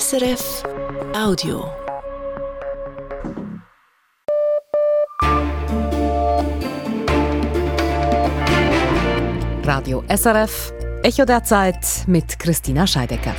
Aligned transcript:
SRF 0.00 0.62
Audio. 1.14 1.70
Radio 9.64 10.02
SRF, 10.08 10.72
Echo 11.02 11.26
der 11.26 11.44
Zeit 11.44 11.76
mit 12.06 12.38
Christina 12.38 12.86
Scheidecker. 12.86 13.34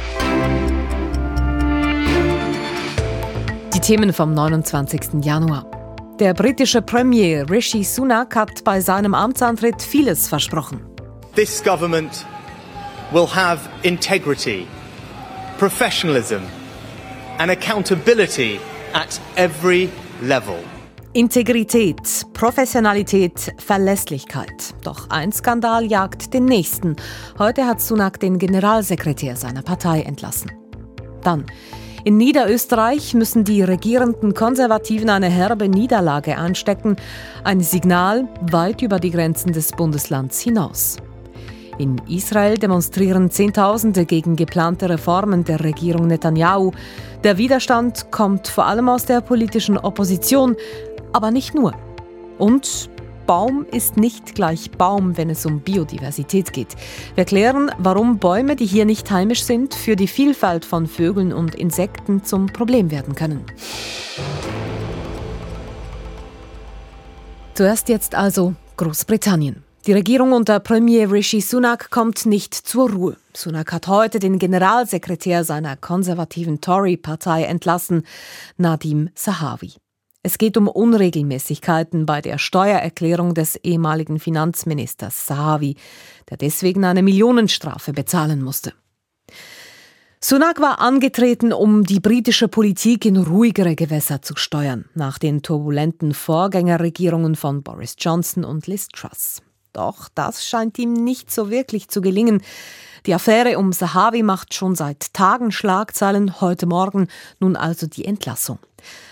Die 3.73 3.79
Themen 3.79 4.13
vom 4.13 4.35
29. 4.35 5.25
Januar. 5.25 5.65
Der 6.19 6.35
britische 6.35 6.83
Premier 6.83 7.49
Rishi 7.49 7.83
Sunak 7.83 8.35
hat 8.35 8.63
bei 8.63 8.79
seinem 8.79 9.15
Amtsantritt 9.15 9.81
vieles 9.81 10.27
versprochen. 10.27 10.85
This 11.35 11.63
government 11.63 12.27
will 13.11 13.25
have 13.25 13.67
integrity, 13.81 14.67
professionalism 15.63 16.41
and 17.37 17.49
accountability 17.49 18.59
at 18.93 19.17
every 19.37 19.89
level. 20.21 20.57
Integrität, 21.13 22.25
Professionalität, 22.33 23.53
Verlässlichkeit. 23.59 24.75
Doch 24.83 25.09
ein 25.09 25.31
Skandal 25.31 25.85
jagt 25.85 26.33
den 26.33 26.43
nächsten. 26.43 26.97
Heute 27.39 27.65
hat 27.65 27.79
Sunak 27.79 28.19
den 28.19 28.39
Generalsekretär 28.39 29.37
seiner 29.37 29.61
Partei 29.61 30.01
entlassen. 30.01 30.51
Dann. 31.21 31.45
In 32.03 32.17
Niederösterreich 32.17 33.13
müssen 33.13 33.45
die 33.45 33.61
regierenden 33.61 34.33
Konservativen 34.33 35.09
eine 35.09 35.29
herbe 35.29 35.69
Niederlage 35.69 36.37
einstecken. 36.37 36.97
Ein 37.45 37.61
Signal 37.61 38.27
weit 38.51 38.81
über 38.81 38.99
die 38.99 39.11
Grenzen 39.11 39.53
des 39.53 39.71
Bundeslands 39.71 40.41
hinaus. 40.41 40.97
In 41.79 41.99
Israel 42.07 42.57
demonstrieren 42.57 43.31
Zehntausende 43.31 44.05
gegen 44.05 44.35
geplante 44.35 44.89
Reformen 44.89 45.43
der 45.43 45.63
Regierung 45.63 46.07
Netanyahu. 46.07 46.71
Der 47.23 47.37
Widerstand 47.37 48.11
kommt 48.11 48.47
vor 48.47 48.65
allem 48.65 48.89
aus 48.89 49.05
der 49.05 49.21
politischen 49.21 49.77
Opposition, 49.77 50.55
aber 51.13 51.31
nicht 51.31 51.55
nur. 51.55 51.73
Und 52.37 52.89
Baum 53.25 53.65
ist 53.71 53.97
nicht 53.97 54.35
gleich 54.35 54.71
Baum, 54.71 55.17
wenn 55.17 55.29
es 55.29 55.45
um 55.45 55.61
Biodiversität 55.61 56.51
geht. 56.51 56.75
Wir 57.15 57.19
erklären, 57.19 57.71
warum 57.77 58.19
Bäume, 58.19 58.55
die 58.55 58.65
hier 58.65 58.85
nicht 58.85 59.09
heimisch 59.09 59.43
sind, 59.43 59.73
für 59.73 59.95
die 59.95 60.07
Vielfalt 60.07 60.65
von 60.65 60.87
Vögeln 60.87 61.31
und 61.31 61.55
Insekten 61.55 62.23
zum 62.23 62.47
Problem 62.47 62.91
werden 62.91 63.15
können. 63.15 63.45
Zuerst 67.53 67.87
jetzt 67.87 68.15
also 68.15 68.55
Großbritannien. 68.77 69.63
Die 69.85 69.91
Regierung 69.91 70.31
unter 70.31 70.61
Premier 70.61 71.11
Rishi 71.11 71.41
Sunak 71.41 71.89
kommt 71.89 72.25
nicht 72.25 72.53
zur 72.53 72.89
Ruhe. 72.89 73.17
Sunak 73.35 73.73
hat 73.73 73.89
heute 73.89 74.19
den 74.19 74.39
Generalsekretär 74.39 75.43
seiner 75.43 75.75
konservativen 75.75 76.61
Tory-Partei 76.61 77.43
entlassen, 77.43 78.03
Nadim 78.55 79.09
Sahawi. 79.13 79.73
Es 80.21 80.37
geht 80.37 80.55
um 80.55 80.69
Unregelmäßigkeiten 80.69 82.05
bei 82.05 82.21
der 82.21 82.37
Steuererklärung 82.37 83.33
des 83.33 83.57
ehemaligen 83.57 84.21
Finanzministers 84.21 85.27
Sahawi, 85.27 85.75
der 86.29 86.37
deswegen 86.37 86.85
eine 86.85 87.03
Millionenstrafe 87.03 87.91
bezahlen 87.91 88.41
musste. 88.41 88.71
Sunak 90.21 90.61
war 90.61 90.79
angetreten, 90.79 91.51
um 91.51 91.83
die 91.83 91.99
britische 91.99 92.47
Politik 92.47 93.03
in 93.03 93.17
ruhigere 93.17 93.75
Gewässer 93.75 94.21
zu 94.21 94.37
steuern, 94.37 94.85
nach 94.95 95.17
den 95.17 95.41
turbulenten 95.41 96.13
Vorgängerregierungen 96.13 97.35
von 97.35 97.63
Boris 97.63 97.97
Johnson 97.99 98.45
und 98.45 98.65
Liz 98.67 98.87
Truss. 98.87 99.41
Doch 99.73 100.07
das 100.13 100.45
scheint 100.45 100.77
ihm 100.79 100.93
nicht 100.93 101.31
so 101.31 101.49
wirklich 101.49 101.89
zu 101.89 102.01
gelingen. 102.01 102.41
Die 103.05 103.13
Affäre 103.13 103.57
um 103.57 103.73
Sahawi 103.73 104.23
macht 104.23 104.53
schon 104.53 104.75
seit 104.75 105.13
Tagen 105.13 105.51
Schlagzeilen, 105.51 106.39
heute 106.39 106.67
Morgen 106.67 107.09
nun 107.39 107.57
also 107.57 107.85
die 107.85 108.05
Entlassung. 108.05 108.59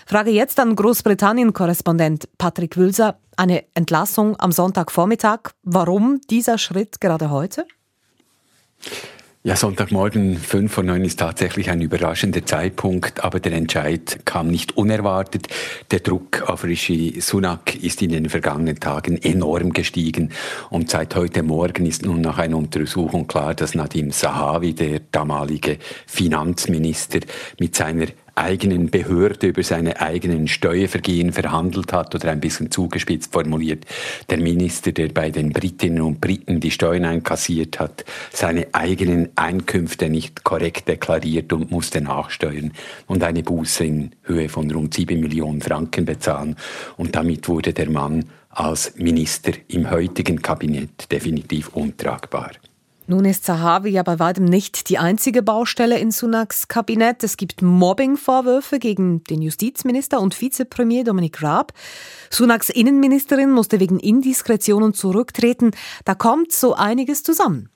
Frage 0.06 0.30
jetzt 0.30 0.58
an 0.60 0.76
Großbritannien-Korrespondent 0.76 2.28
Patrick 2.38 2.76
Wülser. 2.76 3.18
Eine 3.36 3.64
Entlassung 3.74 4.38
am 4.38 4.52
Sonntagvormittag. 4.52 5.50
Warum 5.62 6.20
dieser 6.30 6.58
Schritt 6.58 7.00
gerade 7.00 7.30
heute? 7.30 7.66
Ja, 9.44 9.56
Sonntagmorgen 9.56 10.36
5 10.38 10.72
vor 10.72 10.84
9 10.84 11.04
ist 11.04 11.18
tatsächlich 11.18 11.68
ein 11.68 11.80
überraschender 11.80 12.46
Zeitpunkt, 12.46 13.24
aber 13.24 13.40
der 13.40 13.54
Entscheid 13.54 14.20
kam 14.24 14.46
nicht 14.46 14.76
unerwartet. 14.76 15.48
Der 15.90 15.98
Druck 15.98 16.48
auf 16.48 16.62
Rishi 16.62 17.20
Sunak 17.20 17.74
ist 17.74 18.02
in 18.02 18.10
den 18.10 18.28
vergangenen 18.28 18.78
Tagen 18.78 19.20
enorm 19.20 19.72
gestiegen 19.72 20.30
und 20.70 20.90
seit 20.90 21.16
heute 21.16 21.42
Morgen 21.42 21.86
ist 21.86 22.04
nun 22.04 22.20
nach 22.20 22.38
einer 22.38 22.56
Untersuchung 22.56 23.26
klar, 23.26 23.56
dass 23.56 23.74
Nadim 23.74 24.12
Sahawi, 24.12 24.74
der 24.74 25.00
damalige 25.10 25.78
Finanzminister, 26.06 27.18
mit 27.58 27.74
seiner 27.74 28.06
eigenen 28.34 28.90
Behörde 28.90 29.48
über 29.48 29.62
seine 29.62 30.00
eigenen 30.00 30.48
Steuervergehen 30.48 31.32
verhandelt 31.32 31.92
hat 31.92 32.14
oder 32.14 32.30
ein 32.30 32.40
bisschen 32.40 32.70
zugespitzt 32.70 33.32
formuliert, 33.32 33.84
der 34.30 34.38
Minister, 34.38 34.92
der 34.92 35.08
bei 35.08 35.30
den 35.30 35.52
Britinnen 35.52 36.02
und 36.02 36.20
Briten 36.20 36.60
die 36.60 36.70
Steuern 36.70 37.04
einkassiert 37.04 37.80
hat, 37.80 38.04
seine 38.32 38.68
eigenen 38.72 39.30
Einkünfte 39.36 40.08
nicht 40.08 40.44
korrekt 40.44 40.88
deklariert 40.88 41.52
und 41.52 41.70
musste 41.70 42.00
nachsteuern 42.00 42.72
und 43.06 43.22
eine 43.22 43.42
Buße 43.42 43.84
in 43.84 44.10
Höhe 44.22 44.48
von 44.48 44.70
rund 44.70 44.94
sieben 44.94 45.20
Millionen 45.20 45.60
Franken 45.60 46.04
bezahlen. 46.04 46.56
Und 46.96 47.14
damit 47.14 47.48
wurde 47.48 47.72
der 47.72 47.90
Mann 47.90 48.24
als 48.50 48.94
Minister 48.96 49.52
im 49.68 49.90
heutigen 49.90 50.40
Kabinett 50.40 51.10
definitiv 51.10 51.68
untragbar. 51.68 52.52
Nun 53.06 53.24
ist 53.24 53.44
Zahavi 53.44 53.90
ja 53.90 54.02
bei 54.04 54.18
weitem 54.20 54.44
nicht 54.44 54.88
die 54.88 54.98
einzige 54.98 55.42
Baustelle 55.42 55.98
in 55.98 56.12
Sunaks 56.12 56.68
Kabinett. 56.68 57.24
Es 57.24 57.36
gibt 57.36 57.60
Mobbing-Vorwürfe 57.60 58.78
gegen 58.78 59.24
den 59.24 59.42
Justizminister 59.42 60.20
und 60.20 60.40
Vizepremier 60.40 61.02
Dominik 61.02 61.42
Raab. 61.42 61.72
Sunaks 62.30 62.70
Innenministerin 62.70 63.50
musste 63.50 63.80
wegen 63.80 63.98
Indiskretionen 63.98 64.94
zurücktreten. 64.94 65.72
Da 66.04 66.14
kommt 66.14 66.52
so 66.52 66.74
einiges 66.74 67.24
zusammen. 67.24 67.70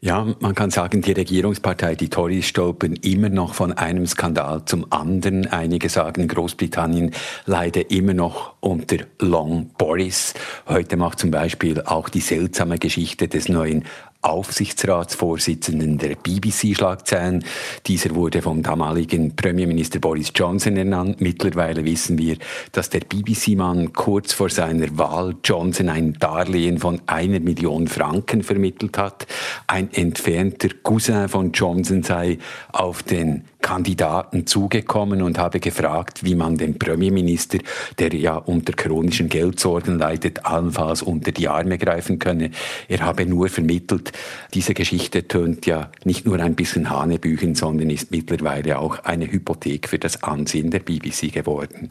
Ja, 0.00 0.26
man 0.40 0.54
kann 0.54 0.70
sagen, 0.70 1.00
die 1.00 1.12
Regierungspartei, 1.12 1.94
die 1.94 2.10
Tories, 2.10 2.46
stolpern 2.46 2.96
immer 2.96 3.30
noch 3.30 3.54
von 3.54 3.72
einem 3.72 4.06
Skandal 4.06 4.62
zum 4.66 4.92
anderen. 4.92 5.46
Einige 5.46 5.88
sagen, 5.88 6.28
Großbritannien 6.28 7.12
leide 7.46 7.80
immer 7.80 8.12
noch 8.12 8.54
unter 8.60 8.98
Long 9.18 9.70
Boris. 9.78 10.34
Heute 10.68 10.98
macht 10.98 11.18
zum 11.18 11.30
Beispiel 11.30 11.80
auch 11.80 12.10
die 12.10 12.20
seltsame 12.20 12.78
Geschichte 12.78 13.26
des 13.26 13.48
neuen 13.48 13.84
Aufsichtsratsvorsitzenden 14.26 15.98
der 15.98 16.16
BBC 16.16 16.74
Schlagzeilen. 16.76 17.44
Dieser 17.86 18.14
wurde 18.14 18.42
vom 18.42 18.62
damaligen 18.62 19.36
Premierminister 19.36 20.00
Boris 20.00 20.32
Johnson 20.34 20.76
ernannt. 20.76 21.20
Mittlerweile 21.20 21.84
wissen 21.84 22.18
wir, 22.18 22.36
dass 22.72 22.90
der 22.90 23.00
BBC-Mann 23.00 23.92
kurz 23.92 24.32
vor 24.32 24.50
seiner 24.50 24.98
Wahl 24.98 25.36
Johnson 25.44 25.88
ein 25.88 26.14
Darlehen 26.14 26.78
von 26.78 27.00
einer 27.06 27.40
Million 27.40 27.86
Franken 27.86 28.42
vermittelt 28.42 28.98
hat. 28.98 29.26
Ein 29.68 29.92
entfernter 29.92 30.70
Cousin 30.82 31.28
von 31.28 31.52
Johnson 31.52 32.02
sei 32.02 32.38
auf 32.72 33.02
den 33.04 33.44
Kandidaten 33.60 34.46
zugekommen 34.46 35.22
und 35.22 35.38
habe 35.38 35.60
gefragt, 35.60 36.24
wie 36.24 36.34
man 36.34 36.56
den 36.56 36.78
Premierminister, 36.78 37.58
der 37.98 38.14
ja 38.14 38.36
unter 38.36 38.72
chronischen 38.72 39.28
Geldsorgen 39.28 39.98
leidet, 39.98 40.46
allenfalls 40.46 41.02
unter 41.02 41.32
die 41.32 41.48
Arme 41.48 41.78
greifen 41.78 42.18
könne. 42.18 42.50
Er 42.88 43.00
habe 43.00 43.26
nur 43.26 43.48
vermittelt, 43.48 44.12
diese 44.54 44.74
Geschichte 44.74 45.26
tönt 45.26 45.66
ja 45.66 45.90
nicht 46.04 46.26
nur 46.26 46.38
ein 46.40 46.54
bisschen 46.54 46.90
Hanebüchen, 46.90 47.54
sondern 47.54 47.90
ist 47.90 48.10
mittlerweile 48.10 48.78
auch 48.78 49.00
eine 49.00 49.30
Hypothek 49.30 49.88
für 49.88 49.98
das 49.98 50.22
Ansehen 50.22 50.70
der 50.70 50.80
BBC 50.80 51.32
geworden. 51.32 51.90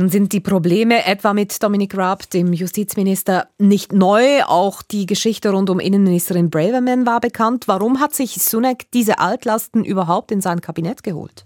Nun 0.00 0.08
sind 0.08 0.32
die 0.32 0.40
Probleme 0.40 1.04
etwa 1.04 1.34
mit 1.34 1.62
Dominic 1.62 1.94
Raab, 1.94 2.30
dem 2.30 2.54
Justizminister, 2.54 3.48
nicht 3.58 3.92
neu. 3.92 4.42
Auch 4.44 4.80
die 4.80 5.04
Geschichte 5.04 5.50
rund 5.50 5.68
um 5.68 5.78
Innenministerin 5.78 6.48
Braverman 6.48 7.04
war 7.04 7.20
bekannt. 7.20 7.68
Warum 7.68 8.00
hat 8.00 8.14
sich 8.14 8.42
Sunak 8.42 8.90
diese 8.94 9.18
Altlasten 9.18 9.84
überhaupt 9.84 10.32
in 10.32 10.40
sein 10.40 10.62
Kabinett 10.62 11.02
geholt? 11.02 11.44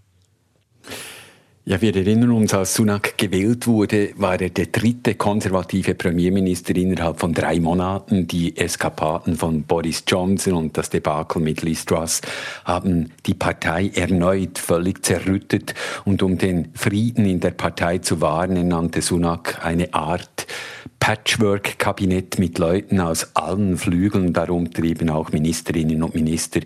Ja, 1.66 1.80
wir 1.80 1.96
erinnern 1.96 2.30
uns, 2.32 2.52
als 2.52 2.74
Sunak 2.74 3.16
gewählt 3.16 3.66
wurde, 3.66 4.10
war 4.16 4.38
er 4.38 4.50
der 4.50 4.66
dritte 4.66 5.14
konservative 5.14 5.94
Premierminister 5.94 6.76
innerhalb 6.76 7.18
von 7.18 7.32
drei 7.32 7.58
Monaten. 7.58 8.26
Die 8.26 8.54
Eskapaden 8.54 9.34
von 9.34 9.62
Boris 9.62 10.04
Johnson 10.06 10.52
und 10.52 10.76
das 10.76 10.90
Debakel 10.90 11.40
mit 11.40 11.62
Liz 11.62 11.86
Truss 11.86 12.20
haben 12.66 13.12
die 13.24 13.32
Partei 13.32 13.90
erneut 13.94 14.58
völlig 14.58 15.06
zerrüttet. 15.06 15.72
Und 16.04 16.22
um 16.22 16.36
den 16.36 16.68
Frieden 16.74 17.24
in 17.24 17.40
der 17.40 17.52
Partei 17.52 17.96
zu 17.96 18.20
wahren, 18.20 18.68
nannte 18.68 19.00
Sunak 19.00 19.64
eine 19.64 19.94
Art 19.94 20.33
Patchwork-Kabinett 21.04 22.38
mit 22.38 22.56
Leuten 22.58 22.98
aus 22.98 23.28
allen 23.34 23.76
Flügeln, 23.76 24.32
darunter 24.32 24.82
eben 24.84 25.10
auch 25.10 25.32
Ministerinnen 25.32 26.02
und 26.02 26.14
Minister, 26.14 26.60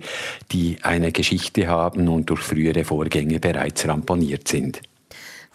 die 0.53 0.77
eine 0.83 1.11
Geschichte 1.11 1.67
haben 1.67 2.07
und 2.07 2.31
durch 2.31 2.43
frühere 2.43 2.85
Vorgänge 2.85 3.41
bereits 3.41 3.89
ramponiert 3.89 4.47
sind. 4.47 4.81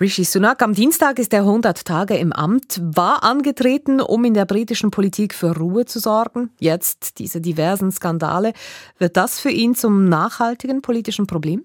Rishi 0.02 0.26
Sunak 0.26 0.62
am 0.62 0.74
Dienstag 0.74 1.18
ist 1.18 1.34
er 1.34 1.44
100 1.44 1.86
Tage 1.86 2.18
im 2.18 2.34
Amt, 2.34 2.82
war 2.84 3.24
angetreten, 3.24 4.02
um 4.02 4.26
in 4.26 4.34
der 4.34 4.44
britischen 4.44 4.92
Politik 4.92 5.34
für 5.34 5.56
Ruhe 5.56 5.86
zu 5.86 6.00
sorgen. 6.00 6.50
Jetzt 6.60 7.20
diese 7.20 7.40
diversen 7.40 7.90
Skandale. 7.90 8.52
Wird 8.98 9.16
das 9.16 9.40
für 9.40 9.52
ihn 9.52 9.76
zum 9.76 10.10
nachhaltigen 10.10 10.82
politischen 10.82 11.26
Problem? 11.26 11.64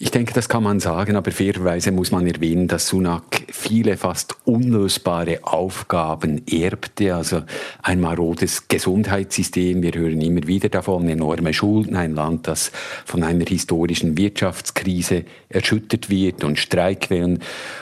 Ich 0.00 0.12
denke, 0.12 0.32
das 0.32 0.48
kann 0.48 0.62
man 0.62 0.78
sagen, 0.78 1.16
aber 1.16 1.32
fairerweise 1.32 1.90
muss 1.90 2.12
man 2.12 2.24
erwähnen, 2.24 2.68
dass 2.68 2.86
Sunak 2.86 3.42
viele 3.48 3.96
fast 3.96 4.36
unlösbare 4.44 5.40
Aufgaben 5.42 6.42
erbte, 6.46 7.16
also 7.16 7.42
ein 7.82 8.00
marodes 8.00 8.68
Gesundheitssystem. 8.68 9.82
Wir 9.82 9.94
hören 9.94 10.20
immer 10.20 10.46
wieder 10.46 10.68
davon, 10.68 11.08
enorme 11.08 11.52
Schulden, 11.52 11.96
ein 11.96 12.14
Land, 12.14 12.46
das 12.46 12.70
von 13.06 13.24
einer 13.24 13.44
historischen 13.44 14.16
Wirtschaftskrise 14.16 15.24
erschüttert 15.48 16.10
wird 16.10 16.44
und 16.44 16.60
Streikwellen. 16.60 17.40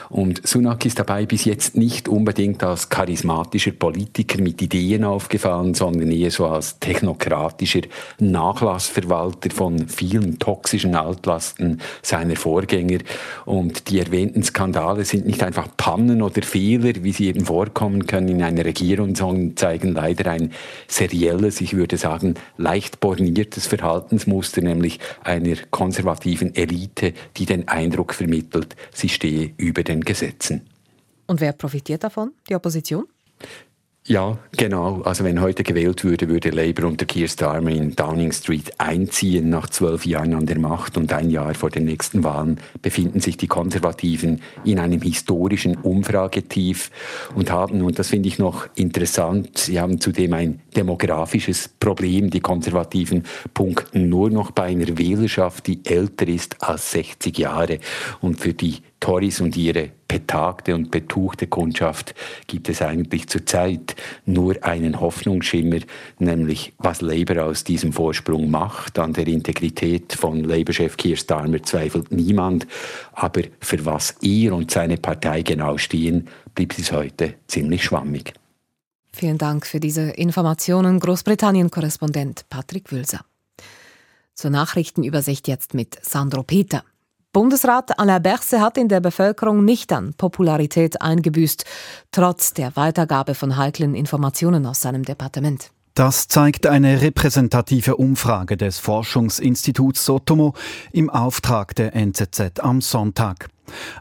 Und 0.09 0.45
Sunak 0.47 0.87
ist 0.87 0.97
dabei 0.97 1.27
bis 1.27 1.45
jetzt 1.45 1.77
nicht 1.77 2.07
unbedingt 2.07 2.63
als 2.63 2.89
charismatischer 2.89 3.73
Politiker 3.73 4.41
mit 4.41 4.59
Ideen 4.59 5.03
aufgefallen, 5.03 5.75
sondern 5.75 6.09
eher 6.09 6.31
so 6.31 6.47
als 6.47 6.79
technokratischer 6.79 7.81
Nachlassverwalter 8.17 9.51
von 9.51 9.87
vielen 9.87 10.39
toxischen 10.39 10.95
Altlasten 10.95 11.79
seiner 12.07 12.35
Vorgänger. 12.35 12.99
Und 13.45 13.89
die 13.89 13.99
erwähnten 13.99 14.43
Skandale 14.43 15.05
sind 15.05 15.25
nicht 15.25 15.43
einfach 15.43 15.67
Pannen 15.77 16.21
oder 16.21 16.41
Fehler, 16.41 16.93
wie 17.03 17.11
sie 17.11 17.27
eben 17.27 17.45
vorkommen 17.45 18.07
können 18.07 18.29
in 18.29 18.43
einer 18.43 18.65
Regierung, 18.65 19.15
sondern 19.15 19.57
zeigen 19.57 19.93
leider 19.93 20.31
ein 20.31 20.51
serielles, 20.87 21.61
ich 21.61 21.73
würde 21.73 21.97
sagen, 21.97 22.35
leicht 22.57 22.99
borniertes 22.99 23.67
Verhaltensmuster, 23.67 24.61
nämlich 24.61 24.99
einer 25.23 25.55
konservativen 25.71 26.55
Elite, 26.55 27.13
die 27.35 27.45
den 27.45 27.67
Eindruck 27.67 28.13
vermittelt, 28.13 28.75
sie 28.93 29.09
stehe 29.09 29.51
über 29.57 29.83
den 29.83 30.01
Gesetzen. 30.01 30.61
Und 31.27 31.41
wer 31.41 31.51
profitiert 31.51 32.03
davon? 32.03 32.31
Die 32.49 32.55
Opposition? 32.55 33.05
Ja, 34.09 34.37
genau. 34.55 35.01
Also 35.01 35.25
wenn 35.25 35.41
heute 35.41 35.63
gewählt 35.63 36.05
würde, 36.05 36.29
würde 36.29 36.49
Labour 36.49 36.87
unter 36.87 37.05
Keir 37.05 37.27
Starmer 37.27 37.71
in 37.71 37.93
Downing 37.93 38.31
Street 38.31 38.71
einziehen 38.77 39.49
nach 39.49 39.69
zwölf 39.69 40.05
Jahren 40.05 40.33
an 40.33 40.45
der 40.45 40.59
Macht 40.59 40.95
und 40.95 41.11
ein 41.11 41.29
Jahr 41.29 41.53
vor 41.55 41.69
den 41.69 41.83
nächsten 41.83 42.23
Wahlen 42.23 42.57
befinden 42.81 43.19
sich 43.19 43.35
die 43.35 43.47
Konservativen 43.47 44.41
in 44.63 44.79
einem 44.79 45.01
historischen 45.01 45.75
Umfragetief 45.75 46.89
und 47.35 47.51
haben, 47.51 47.81
und 47.81 47.99
das 47.99 48.07
finde 48.07 48.29
ich 48.29 48.39
noch 48.39 48.69
interessant, 48.75 49.57
sie 49.57 49.77
haben 49.77 49.99
zudem 49.99 50.31
ein 50.31 50.61
demografisches 50.73 51.67
Problem. 51.67 52.29
Die 52.29 52.39
Konservativen 52.39 53.25
punkten 53.53 54.07
nur 54.07 54.29
noch 54.29 54.51
bei 54.51 54.67
einer 54.67 54.97
Wählerschaft, 54.97 55.67
die 55.67 55.81
älter 55.83 56.29
ist 56.29 56.63
als 56.63 56.91
60 56.91 57.37
Jahre 57.37 57.79
und 58.21 58.39
für 58.39 58.53
die 58.53 58.77
Tories 58.99 59.41
und 59.41 59.55
ihre 59.55 59.91
betagte 60.07 60.73
und 60.73 60.89
betuchte 60.89 61.47
Kundschaft 61.47 62.15
gibt 62.47 62.69
es 62.69 62.81
eigentlich 62.81 63.27
zurzeit 63.27 63.95
nur 64.25 64.63
einen 64.63 64.99
Hoffnungsschimmer, 64.99 65.79
nämlich 66.19 66.73
was 66.77 67.01
Labour 67.01 67.45
aus 67.45 67.63
diesem 67.63 67.93
Vorsprung 67.93 68.49
macht. 68.49 68.97
An 68.99 69.13
der 69.13 69.27
Integrität 69.27 70.13
von 70.13 70.43
Labour-Chef 70.43 70.97
Keir 70.97 71.17
Starmer 71.17 71.61
zweifelt 71.63 72.11
niemand, 72.11 72.67
aber 73.13 73.41
für 73.59 73.85
was 73.85 74.15
er 74.21 74.53
und 74.53 74.71
seine 74.71 74.97
Partei 74.97 75.41
genau 75.41 75.77
stehen, 75.77 76.27
blieb 76.55 76.75
bis 76.75 76.91
heute 76.91 77.35
ziemlich 77.47 77.83
schwammig. 77.83 78.33
Vielen 79.13 79.37
Dank 79.37 79.65
für 79.65 79.79
diese 79.79 80.11
Informationen, 80.11 80.99
Großbritannien-Korrespondent 80.99 82.45
Patrick 82.49 82.91
Wülser. 82.91 83.21
Zur 84.35 84.51
Nachrichtenübersicht 84.51 85.47
jetzt 85.47 85.73
mit 85.73 85.97
Sandro 86.03 86.43
Peter. 86.43 86.83
Bundesrat 87.37 87.99
Alain 87.99 88.23
Berset 88.23 88.61
hat 88.61 88.79
in 88.79 88.87
der 88.87 88.99
Bevölkerung 88.99 89.63
nicht 89.63 89.93
an 89.93 90.15
Popularität 90.17 91.03
eingebüßt, 91.03 91.65
trotz 92.09 92.55
der 92.55 92.75
Weitergabe 92.75 93.35
von 93.35 93.57
heiklen 93.57 93.93
Informationen 93.93 94.65
aus 94.65 94.81
seinem 94.81 95.03
Departement. 95.03 95.69
Das 95.93 96.27
zeigt 96.27 96.65
eine 96.65 96.99
repräsentative 97.03 97.97
Umfrage 97.97 98.57
des 98.57 98.79
Forschungsinstituts 98.79 100.03
Sotomo 100.03 100.55
im 100.91 101.11
Auftrag 101.11 101.75
der 101.75 101.95
NZZ 101.95 102.59
am 102.59 102.81
Sonntag. 102.81 103.49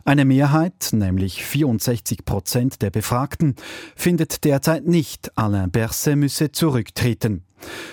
Eine 0.07 0.25
Mehrheit, 0.25 0.89
nämlich 0.93 1.45
64 1.45 2.25
Prozent 2.25 2.81
der 2.81 2.89
Befragten, 2.89 3.55
findet 3.97 4.45
derzeit 4.45 4.87
nicht, 4.87 5.37
Alain 5.37 5.71
Berset 5.71 6.17
müsse 6.17 6.53
zurücktreten. 6.53 7.46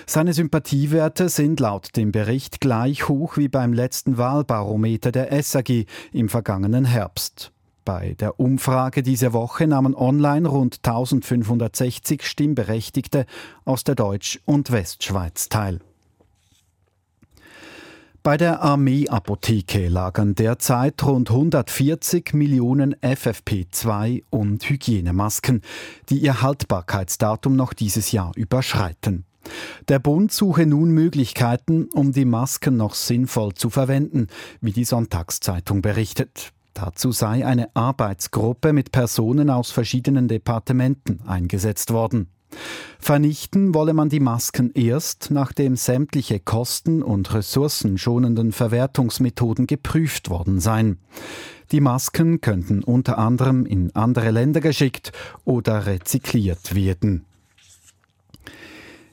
Seine 0.06 0.32
Sympathiewerte 0.32 1.28
sind 1.28 1.60
laut 1.60 1.96
dem 1.96 2.12
Bericht 2.12 2.60
gleich 2.60 3.08
hoch 3.08 3.36
wie 3.36 3.48
beim 3.48 3.72
letzten 3.72 4.18
Wahlbarometer 4.18 5.12
der 5.12 5.42
SAG 5.42 5.86
im 6.12 6.28
vergangenen 6.28 6.84
Herbst. 6.84 7.52
Bei 7.84 8.14
der 8.14 8.40
Umfrage 8.40 9.02
diese 9.02 9.32
Woche 9.32 9.66
nahmen 9.66 9.94
online 9.94 10.48
rund 10.48 10.80
1560 10.82 12.22
Stimmberechtigte 12.22 13.26
aus 13.64 13.84
der 13.84 13.94
Deutsch- 13.94 14.40
und 14.46 14.70
Westschweiz 14.70 15.48
teil. 15.50 15.80
Bei 18.22 18.38
der 18.38 18.62
Armeeapotheke 18.62 19.88
lagern 19.88 20.34
derzeit 20.34 21.04
rund 21.04 21.30
140 21.30 22.32
Millionen 22.32 22.94
FFP2 22.96 24.22
und 24.30 24.66
Hygienemasken, 24.66 25.60
die 26.08 26.20
ihr 26.20 26.40
Haltbarkeitsdatum 26.40 27.54
noch 27.54 27.74
dieses 27.74 28.12
Jahr 28.12 28.32
überschreiten. 28.34 29.26
Der 29.88 29.98
Bund 29.98 30.32
suche 30.32 30.66
nun 30.66 30.90
Möglichkeiten, 30.90 31.88
um 31.92 32.12
die 32.12 32.24
Masken 32.24 32.76
noch 32.76 32.94
sinnvoll 32.94 33.54
zu 33.54 33.70
verwenden, 33.70 34.28
wie 34.60 34.72
die 34.72 34.84
Sonntagszeitung 34.84 35.82
berichtet. 35.82 36.52
Dazu 36.74 37.12
sei 37.12 37.46
eine 37.46 37.74
Arbeitsgruppe 37.74 38.72
mit 38.72 38.90
Personen 38.90 39.48
aus 39.48 39.70
verschiedenen 39.70 40.26
Departementen 40.26 41.20
eingesetzt 41.26 41.92
worden. 41.92 42.28
Vernichten 42.98 43.74
wolle 43.74 43.94
man 43.94 44.08
die 44.08 44.20
Masken 44.20 44.70
erst, 44.74 45.30
nachdem 45.30 45.76
sämtliche 45.76 46.40
kosten- 46.40 47.02
und 47.02 47.34
ressourcenschonenden 47.34 48.52
Verwertungsmethoden 48.52 49.66
geprüft 49.66 50.30
worden 50.30 50.60
seien. 50.60 50.98
Die 51.72 51.80
Masken 51.80 52.40
könnten 52.40 52.82
unter 52.82 53.18
anderem 53.18 53.66
in 53.66 53.94
andere 53.94 54.30
Länder 54.30 54.60
geschickt 54.60 55.12
oder 55.44 55.86
rezykliert 55.86 56.74
werden. 56.74 57.24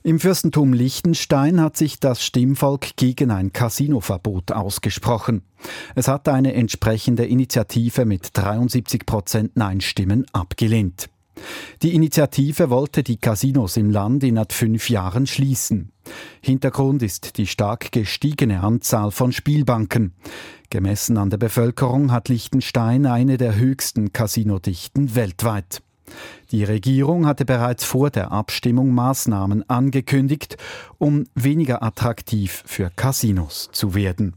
Im 0.03 0.19
Fürstentum 0.19 0.73
Liechtenstein 0.73 1.61
hat 1.61 1.77
sich 1.77 1.99
das 1.99 2.23
Stimmvolk 2.23 2.95
gegen 2.95 3.29
ein 3.29 3.53
Casinoverbot 3.53 4.51
ausgesprochen. 4.51 5.43
Es 5.93 6.07
hat 6.07 6.27
eine 6.27 6.55
entsprechende 6.55 7.25
Initiative 7.25 8.05
mit 8.05 8.29
73 8.33 9.05
Prozent 9.05 9.55
Nein-Stimmen 9.57 10.25
abgelehnt. 10.33 11.07
Die 11.83 11.93
Initiative 11.93 12.71
wollte 12.71 13.03
die 13.03 13.17
Casinos 13.17 13.77
im 13.77 13.91
Land 13.91 14.23
innerhalb 14.23 14.53
fünf 14.53 14.89
Jahren 14.89 15.27
schließen. 15.27 15.91
Hintergrund 16.41 17.03
ist 17.03 17.37
die 17.37 17.45
stark 17.45 17.91
gestiegene 17.91 18.63
Anzahl 18.63 19.11
von 19.11 19.31
Spielbanken. 19.31 20.13
Gemessen 20.71 21.17
an 21.17 21.29
der 21.29 21.37
Bevölkerung 21.37 22.11
hat 22.11 22.27
Liechtenstein 22.27 23.05
eine 23.05 23.37
der 23.37 23.55
höchsten 23.55 24.11
Casinodichten 24.13 25.13
weltweit. 25.13 25.83
Die 26.51 26.63
Regierung 26.63 27.25
hatte 27.25 27.45
bereits 27.45 27.83
vor 27.83 28.09
der 28.09 28.31
Abstimmung 28.31 28.93
Maßnahmen 28.93 29.69
angekündigt, 29.69 30.57
um 30.97 31.25
weniger 31.35 31.83
attraktiv 31.83 32.63
für 32.65 32.89
Casinos 32.89 33.69
zu 33.71 33.95
werden. 33.95 34.35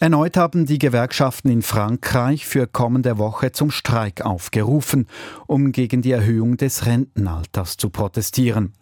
Erneut 0.00 0.36
haben 0.36 0.66
die 0.66 0.78
Gewerkschaften 0.78 1.48
in 1.48 1.62
Frankreich 1.62 2.46
für 2.46 2.66
kommende 2.66 3.16
Woche 3.16 3.52
zum 3.52 3.70
Streik 3.70 4.22
aufgerufen, 4.22 5.06
um 5.46 5.70
gegen 5.70 6.02
die 6.02 6.10
Erhöhung 6.10 6.56
des 6.56 6.84
Rentenalters 6.86 7.76
zu 7.76 7.90
protestieren. 7.90 8.72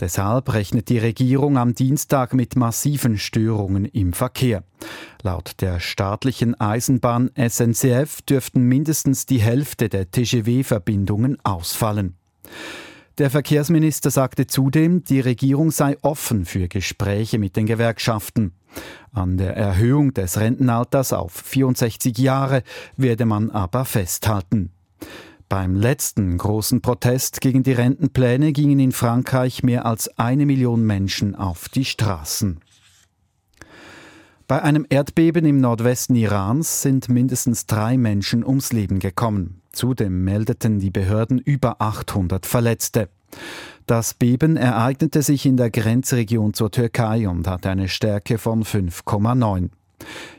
Deshalb 0.00 0.52
rechnet 0.52 0.88
die 0.88 0.98
Regierung 0.98 1.58
am 1.58 1.74
Dienstag 1.74 2.34
mit 2.34 2.56
massiven 2.56 3.18
Störungen 3.18 3.84
im 3.84 4.12
Verkehr. 4.12 4.64
Laut 5.22 5.60
der 5.60 5.78
staatlichen 5.78 6.58
Eisenbahn 6.58 7.30
SNCF 7.36 8.22
dürften 8.22 8.62
mindestens 8.62 9.26
die 9.26 9.40
Hälfte 9.40 9.88
der 9.88 10.10
TGW-Verbindungen 10.10 11.38
ausfallen. 11.44 12.16
Der 13.18 13.30
Verkehrsminister 13.30 14.10
sagte 14.10 14.46
zudem, 14.46 15.02
die 15.02 15.20
Regierung 15.20 15.70
sei 15.70 15.96
offen 16.02 16.44
für 16.44 16.68
Gespräche 16.68 17.38
mit 17.38 17.56
den 17.56 17.64
Gewerkschaften. 17.64 18.52
An 19.12 19.38
der 19.38 19.56
Erhöhung 19.56 20.12
des 20.12 20.38
Rentenalters 20.38 21.14
auf 21.14 21.32
64 21.32 22.18
Jahre 22.18 22.62
werde 22.98 23.24
man 23.24 23.50
aber 23.50 23.86
festhalten. 23.86 24.70
Beim 25.48 25.76
letzten 25.76 26.36
großen 26.36 26.82
Protest 26.82 27.40
gegen 27.40 27.62
die 27.62 27.72
Rentenpläne 27.72 28.52
gingen 28.52 28.80
in 28.80 28.92
Frankreich 28.92 29.62
mehr 29.62 29.86
als 29.86 30.18
eine 30.18 30.44
Million 30.44 30.84
Menschen 30.84 31.34
auf 31.34 31.70
die 31.70 31.86
Straßen. 31.86 32.60
Bei 34.48 34.62
einem 34.62 34.86
Erdbeben 34.88 35.44
im 35.44 35.60
Nordwesten 35.60 36.14
Irans 36.14 36.80
sind 36.80 37.08
mindestens 37.08 37.66
drei 37.66 37.98
Menschen 37.98 38.44
ums 38.44 38.72
Leben 38.72 39.00
gekommen. 39.00 39.60
Zudem 39.72 40.22
meldeten 40.22 40.78
die 40.78 40.92
Behörden 40.92 41.40
über 41.40 41.80
800 41.80 42.46
Verletzte. 42.46 43.08
Das 43.86 44.14
Beben 44.14 44.56
ereignete 44.56 45.22
sich 45.22 45.46
in 45.46 45.56
der 45.56 45.70
Grenzregion 45.70 46.54
zur 46.54 46.70
Türkei 46.70 47.28
und 47.28 47.48
hatte 47.48 47.70
eine 47.70 47.88
Stärke 47.88 48.38
von 48.38 48.62
5,9. 48.62 49.70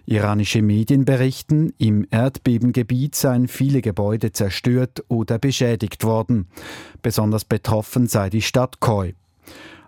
Iranische 0.06 0.62
Medien 0.62 1.04
berichten, 1.04 1.74
im 1.78 2.08
Erdbebengebiet 2.10 3.14
seien 3.14 3.50
viele 3.50 3.82
Gebäude 3.82 4.32
zerstört 4.32 5.04
oder 5.10 5.38
beschädigt 5.38 6.06
worden. 6.06 6.48
Besonders 7.02 7.44
betroffen 7.44 8.08
sei 8.08 8.30
die 8.30 8.42
Stadt 8.42 8.80
Koi. 8.80 9.16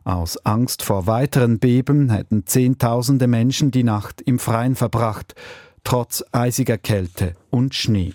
Aus 0.04 0.38
Angst 0.46 0.84
vor 0.84 1.08
weiteren 1.08 1.60
Beben 1.60 2.10
hätten 2.10 2.46
Zehntausende 2.46 3.28
Menschen 3.28 3.72
die 3.72 3.84
Nacht 3.84 4.22
im 4.22 4.40
Freien 4.40 4.76
verbracht, 4.76 5.36
trotz 5.84 6.24
eisiger 6.32 6.78
Kälte 6.78 7.36
und 7.50 7.76
Schnee. 7.76 8.14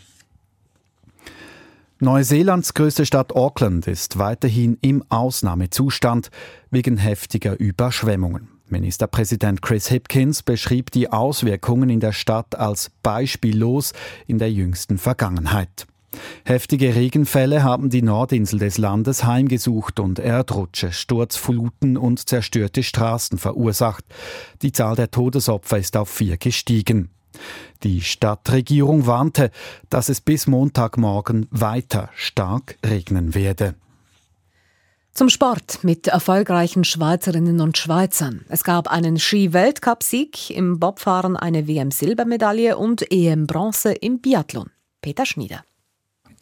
Neuseelands 2.00 2.74
größte 2.74 3.06
Stadt 3.06 3.34
Auckland 3.34 3.86
ist 3.86 4.18
weiterhin 4.18 4.78
im 4.80 5.04
Ausnahmezustand 5.08 6.30
wegen 6.70 6.96
heftiger 6.96 7.58
Überschwemmungen. 7.58 8.48
Ministerpräsident 8.68 9.62
Chris 9.62 9.88
Hipkins 9.88 10.42
beschrieb 10.42 10.90
die 10.90 11.10
Auswirkungen 11.10 11.90
in 11.90 12.00
der 12.00 12.12
Stadt 12.12 12.56
als 12.56 12.90
beispiellos 13.02 13.92
in 14.26 14.38
der 14.38 14.50
jüngsten 14.50 14.98
Vergangenheit. 14.98 15.86
Heftige 16.44 16.94
Regenfälle 16.94 17.62
haben 17.62 17.90
die 17.90 18.02
Nordinsel 18.02 18.58
des 18.58 18.78
Landes 18.78 19.24
heimgesucht 19.24 20.00
und 20.00 20.18
Erdrutsche, 20.18 20.92
Sturzfluten 20.92 21.96
und 21.96 22.28
zerstörte 22.28 22.82
Straßen 22.82 23.38
verursacht. 23.38 24.04
Die 24.62 24.72
Zahl 24.72 24.96
der 24.96 25.10
Todesopfer 25.10 25.78
ist 25.78 25.96
auf 25.96 26.08
vier 26.08 26.36
gestiegen. 26.36 27.10
Die 27.82 28.00
Stadtregierung 28.00 29.06
warnte, 29.06 29.50
dass 29.90 30.08
es 30.08 30.20
bis 30.20 30.46
Montagmorgen 30.46 31.46
weiter 31.50 32.10
stark 32.14 32.76
regnen 32.84 33.34
werde. 33.34 33.74
Zum 35.14 35.28
Sport 35.28 35.84
mit 35.84 36.08
erfolgreichen 36.08 36.82
Schweizerinnen 36.82 37.60
und 37.60 37.78
Schweizern. 37.78 38.44
Es 38.48 38.64
gab 38.64 38.88
einen 38.88 39.20
Ski-Weltcup-Sieg, 39.20 40.50
im 40.50 40.80
Bobfahren 40.80 41.36
eine 41.36 41.68
WM-Silbermedaille 41.68 42.76
und 42.76 43.12
EM-Bronze 43.12 43.92
im 43.92 44.20
Biathlon. 44.20 44.70
Peter 45.02 45.24
Schnieder. 45.24 45.62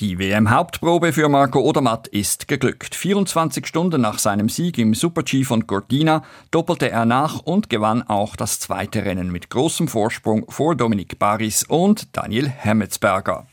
Die 0.02 0.18
WM-Hauptprobe 0.18 1.12
für 1.12 1.28
Marco 1.28 1.60
Odermatt 1.60 2.08
ist 2.08 2.48
geglückt. 2.48 2.96
24 2.96 3.64
Stunden 3.64 4.00
nach 4.00 4.18
seinem 4.18 4.48
Sieg 4.48 4.76
im 4.78 4.94
Super-G 4.94 5.44
von 5.44 5.68
Cortina 5.68 6.24
doppelte 6.50 6.90
er 6.90 7.04
nach 7.04 7.38
und 7.38 7.70
gewann 7.70 8.02
auch 8.02 8.34
das 8.34 8.58
zweite 8.58 9.04
Rennen 9.04 9.30
mit 9.30 9.48
großem 9.48 9.86
Vorsprung 9.86 10.50
vor 10.50 10.74
Dominik 10.74 11.20
Baris 11.20 11.62
und 11.62 12.16
Daniel 12.16 12.48
Hemmetsberger. 12.48 13.46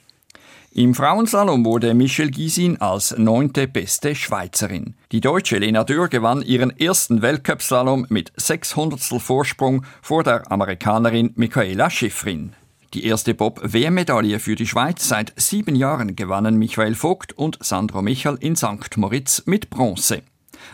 Im 0.72 0.96
Frauenslalom 0.96 1.66
wurde 1.66 1.94
Michelle 1.94 2.32
Gysin 2.32 2.82
als 2.82 3.16
neunte 3.16 3.68
beste 3.68 4.16
Schweizerin. 4.16 4.96
Die 5.12 5.22
deutsche 5.22 5.60
Lena 5.60 5.84
Dürr 5.84 6.08
gewann 6.08 6.42
ihren 6.42 6.76
ersten 6.76 7.22
Weltcup-Slalom 7.22 8.08
mit 8.10 8.34
600 8.38 9.00
Vorsprung 9.22 9.86
vor 10.02 10.24
der 10.24 10.52
Amerikanerin 10.52 11.32
Michaela 11.36 11.92
Schifrin. 11.92 12.56
Die 12.96 13.06
erste 13.06 13.36
Bob-WM-Medaille 13.36 14.40
für 14.40 14.56
die 14.56 14.66
Schweiz 14.66 15.08
seit 15.08 15.34
sieben 15.36 15.76
Jahren 15.76 16.16
gewannen 16.16 16.58
Michael 16.58 16.96
Vogt 16.96 17.34
und 17.34 17.60
Sandro 17.62 18.02
Michel 18.02 18.36
in 18.40 18.56
St. 18.56 18.98
Moritz 18.98 19.44
mit 19.46 19.70
Bronze. 19.70 20.24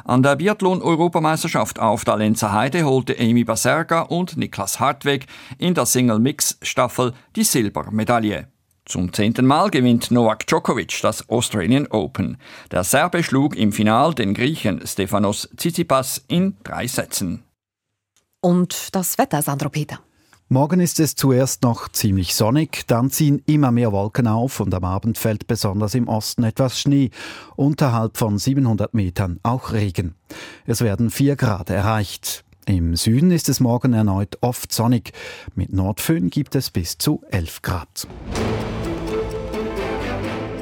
An 0.06 0.24
der 0.24 0.38
Biathlon-Europameisterschaft 0.38 1.80
auf 1.80 2.06
der 2.06 2.16
Lenzer 2.16 2.54
Heide 2.54 2.86
holte 2.86 3.20
Amy 3.20 3.44
Baserga 3.44 4.04
und 4.04 4.38
Niklas 4.38 4.80
Hartweg 4.80 5.28
in 5.58 5.74
der 5.74 5.86
Single-Mix-Staffel 5.86 7.14
die 7.36 7.44
Silbermedaille. 7.44 8.48
Zum 8.86 9.12
zehnten 9.12 9.46
Mal 9.46 9.70
gewinnt 9.70 10.10
Novak 10.12 10.48
Djokovic 10.48 11.02
das 11.02 11.28
Australian 11.28 11.88
Open. 11.88 12.38
Der 12.72 12.84
Serbe 12.84 13.24
schlug 13.24 13.58
im 13.58 13.74
Final 13.74 14.14
den 14.14 14.34
Griechen 14.34 14.86
Stefanos 14.86 15.50
Tsitsipas 15.58 16.24
in 16.28 16.56
drei 16.64 16.88
Sätzen. 16.88 17.44
Und 18.42 18.96
das 18.96 19.18
Wetter, 19.18 19.42
Sandro 19.42 19.70
Peter. 19.70 20.00
Morgen 20.48 20.80
ist 20.80 21.00
es 21.00 21.16
zuerst 21.16 21.64
noch 21.64 21.90
ziemlich 21.90 22.36
sonnig, 22.36 22.86
dann 22.86 23.10
ziehen 23.10 23.42
immer 23.48 23.72
mehr 23.72 23.92
Wolken 23.92 24.28
auf 24.28 24.60
und 24.60 24.75
am 24.75 24.84
Abend 24.84 25.18
fällt 25.18 25.48
besonders 25.48 25.96
im 25.96 26.08
Osten 26.08 26.44
etwas 26.44 26.80
Schnee, 26.80 27.10
unterhalb 27.56 28.16
von 28.16 28.38
700 28.38 28.94
Metern 28.94 29.40
auch 29.42 29.72
Regen. 29.72 30.14
Es 30.68 30.82
werden 30.82 31.10
4 31.10 31.36
Grad 31.36 31.72
erreicht. 31.72 32.46
Im 32.68 32.96
Süden 32.96 33.32
ist 33.32 33.50
es 33.50 33.60
morgen 33.60 33.94
erneut 33.94 34.38
oft 34.42 34.72
sonnig. 34.72 35.14
Mit 35.56 35.74
Nordföhn 35.74 36.30
gibt 36.30 36.54
es 36.54 36.70
bis 36.70 37.00
zu 37.00 37.24
11 37.32 37.64
Grad. 37.64 38.08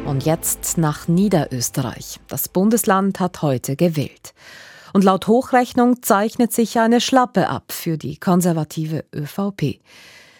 Und 0.05 0.23
jetzt 0.23 0.77
nach 0.77 1.09
Niederösterreich. 1.09 2.21
Das 2.29 2.47
Bundesland 2.47 3.19
hat 3.19 3.41
heute 3.41 3.75
gewählt. 3.75 4.33
Und 4.93 5.03
laut 5.03 5.27
Hochrechnung 5.27 6.03
zeichnet 6.03 6.53
sich 6.53 6.79
eine 6.79 7.01
Schlappe 7.01 7.49
ab 7.49 7.71
für 7.71 7.97
die 7.97 8.17
konservative 8.17 9.03
ÖVP. 9.13 9.81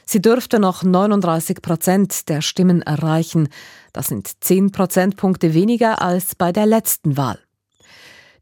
Sie 0.06 0.22
dürfte 0.22 0.60
noch 0.60 0.84
39 0.84 1.62
Prozent 1.62 2.30
der 2.30 2.42
Stimmen 2.42 2.82
erreichen. 2.82 3.50
Das 3.94 4.08
sind 4.08 4.44
10 4.44 4.72
Prozentpunkte 4.72 5.54
weniger 5.54 6.02
als 6.02 6.36
bei 6.36 6.52
der 6.52 6.68
letzten 6.68 7.18
Wahl. 7.18 7.40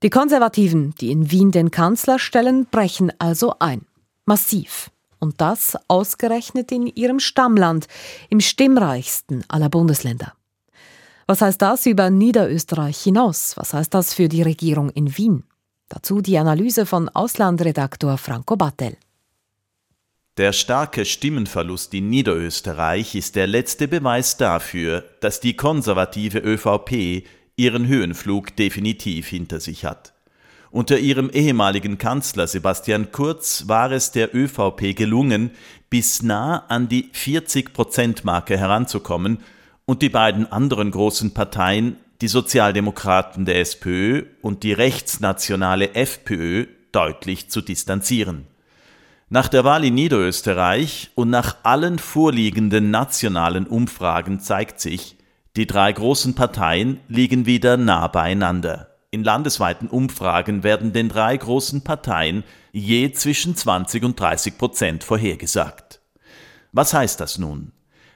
Die 0.03 0.09
Konservativen, 0.09 0.95
die 0.99 1.11
in 1.11 1.31
Wien 1.31 1.51
den 1.51 1.71
Kanzler 1.71 2.19
stellen, 2.19 2.65
brechen 2.65 3.13
also 3.19 3.53
ein. 3.59 3.85
Massiv. 4.25 4.89
Und 5.19 5.39
das 5.39 5.77
ausgerechnet 5.87 6.71
in 6.71 6.87
ihrem 6.87 7.19
Stammland, 7.19 7.87
im 8.29 8.41
stimmreichsten 8.41 9.45
aller 9.47 9.69
Bundesländer. 9.69 10.33
Was 11.27 11.41
heißt 11.41 11.61
das 11.61 11.85
über 11.85 12.09
Niederösterreich 12.09 12.97
hinaus? 12.97 13.55
Was 13.55 13.73
heißt 13.73 13.93
das 13.93 14.15
für 14.15 14.27
die 14.27 14.41
Regierung 14.41 14.89
in 14.89 15.15
Wien? 15.15 15.43
Dazu 15.91 16.21
die 16.21 16.37
Analyse 16.37 16.85
von 16.85 17.09
Auslandredaktor 17.09 18.17
Franco 18.17 18.55
Battel. 18.55 18.95
Der 20.37 20.53
starke 20.53 21.03
Stimmenverlust 21.03 21.93
in 21.93 22.09
Niederösterreich 22.09 23.13
ist 23.13 23.35
der 23.35 23.45
letzte 23.45 23.89
Beweis 23.89 24.37
dafür, 24.37 25.03
dass 25.19 25.41
die 25.41 25.57
konservative 25.57 26.39
ÖVP 26.39 27.27
ihren 27.57 27.87
Höhenflug 27.87 28.55
definitiv 28.55 29.27
hinter 29.27 29.59
sich 29.59 29.83
hat. 29.83 30.13
Unter 30.69 30.97
ihrem 30.97 31.29
ehemaligen 31.29 31.97
Kanzler 31.97 32.47
Sebastian 32.47 33.11
Kurz 33.11 33.67
war 33.67 33.91
es 33.91 34.13
der 34.13 34.33
ÖVP 34.33 34.95
gelungen, 34.95 35.51
bis 35.89 36.23
nah 36.23 36.65
an 36.67 36.87
die 36.87 37.11
40-Prozent-Marke 37.13 38.57
heranzukommen 38.57 39.39
und 39.85 40.01
die 40.01 40.09
beiden 40.09 40.49
anderen 40.49 40.91
großen 40.91 41.33
Parteien 41.33 41.97
die 42.21 42.27
Sozialdemokraten 42.27 43.45
der 43.45 43.59
SPÖ 43.59 44.25
und 44.41 44.63
die 44.63 44.73
rechtsnationale 44.73 45.95
FPÖ 45.95 46.67
deutlich 46.91 47.49
zu 47.49 47.61
distanzieren. 47.61 48.47
Nach 49.29 49.47
der 49.47 49.63
Wahl 49.63 49.85
in 49.85 49.95
Niederösterreich 49.95 51.09
und 51.15 51.29
nach 51.29 51.57
allen 51.63 51.97
vorliegenden 51.97 52.91
nationalen 52.91 53.65
Umfragen 53.65 54.39
zeigt 54.39 54.79
sich, 54.79 55.17
die 55.55 55.65
drei 55.65 55.91
großen 55.91 56.35
Parteien 56.35 56.99
liegen 57.07 57.45
wieder 57.45 57.77
nah 57.77 58.07
beieinander. 58.07 58.95
In 59.09 59.23
landesweiten 59.23 59.87
Umfragen 59.87 60.63
werden 60.63 60.93
den 60.93 61.09
drei 61.09 61.35
großen 61.35 61.83
Parteien 61.83 62.43
je 62.71 63.11
zwischen 63.11 63.55
20 63.55 64.03
und 64.03 64.19
30 64.19 64.57
Prozent 64.57 65.03
vorhergesagt. 65.03 66.01
Was 66.71 66.93
heißt 66.93 67.19
das 67.19 67.37
nun? 67.37 67.73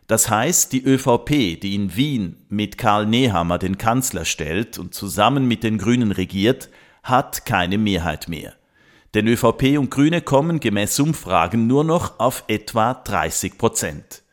Das 0.07 0.29
heißt, 0.29 0.71
die 0.71 0.83
ÖVP, 0.85 1.59
die 1.59 1.73
in 1.73 1.95
Wien 1.95 2.37
mit 2.49 2.77
Karl 2.77 3.07
Nehammer 3.07 3.57
den 3.57 3.77
Kanzler 3.77 4.25
stellt 4.25 4.77
und 4.77 4.93
zusammen 4.93 5.47
mit 5.47 5.63
den 5.63 5.79
Grünen 5.79 6.11
regiert, 6.11 6.69
hat 7.01 7.45
keine 7.45 7.77
Mehrheit 7.77 8.27
mehr. 8.27 8.53
Denn 9.15 9.27
ÖVP 9.27 9.77
und 9.79 9.89
Grüne 9.89 10.21
kommen 10.21 10.59
gemäß 10.59 10.99
Umfragen 10.99 11.67
nur 11.67 11.83
noch 11.83 12.19
auf 12.19 12.43
etwa 12.47 12.93
30 12.93 13.57
Prozent. 13.57 14.23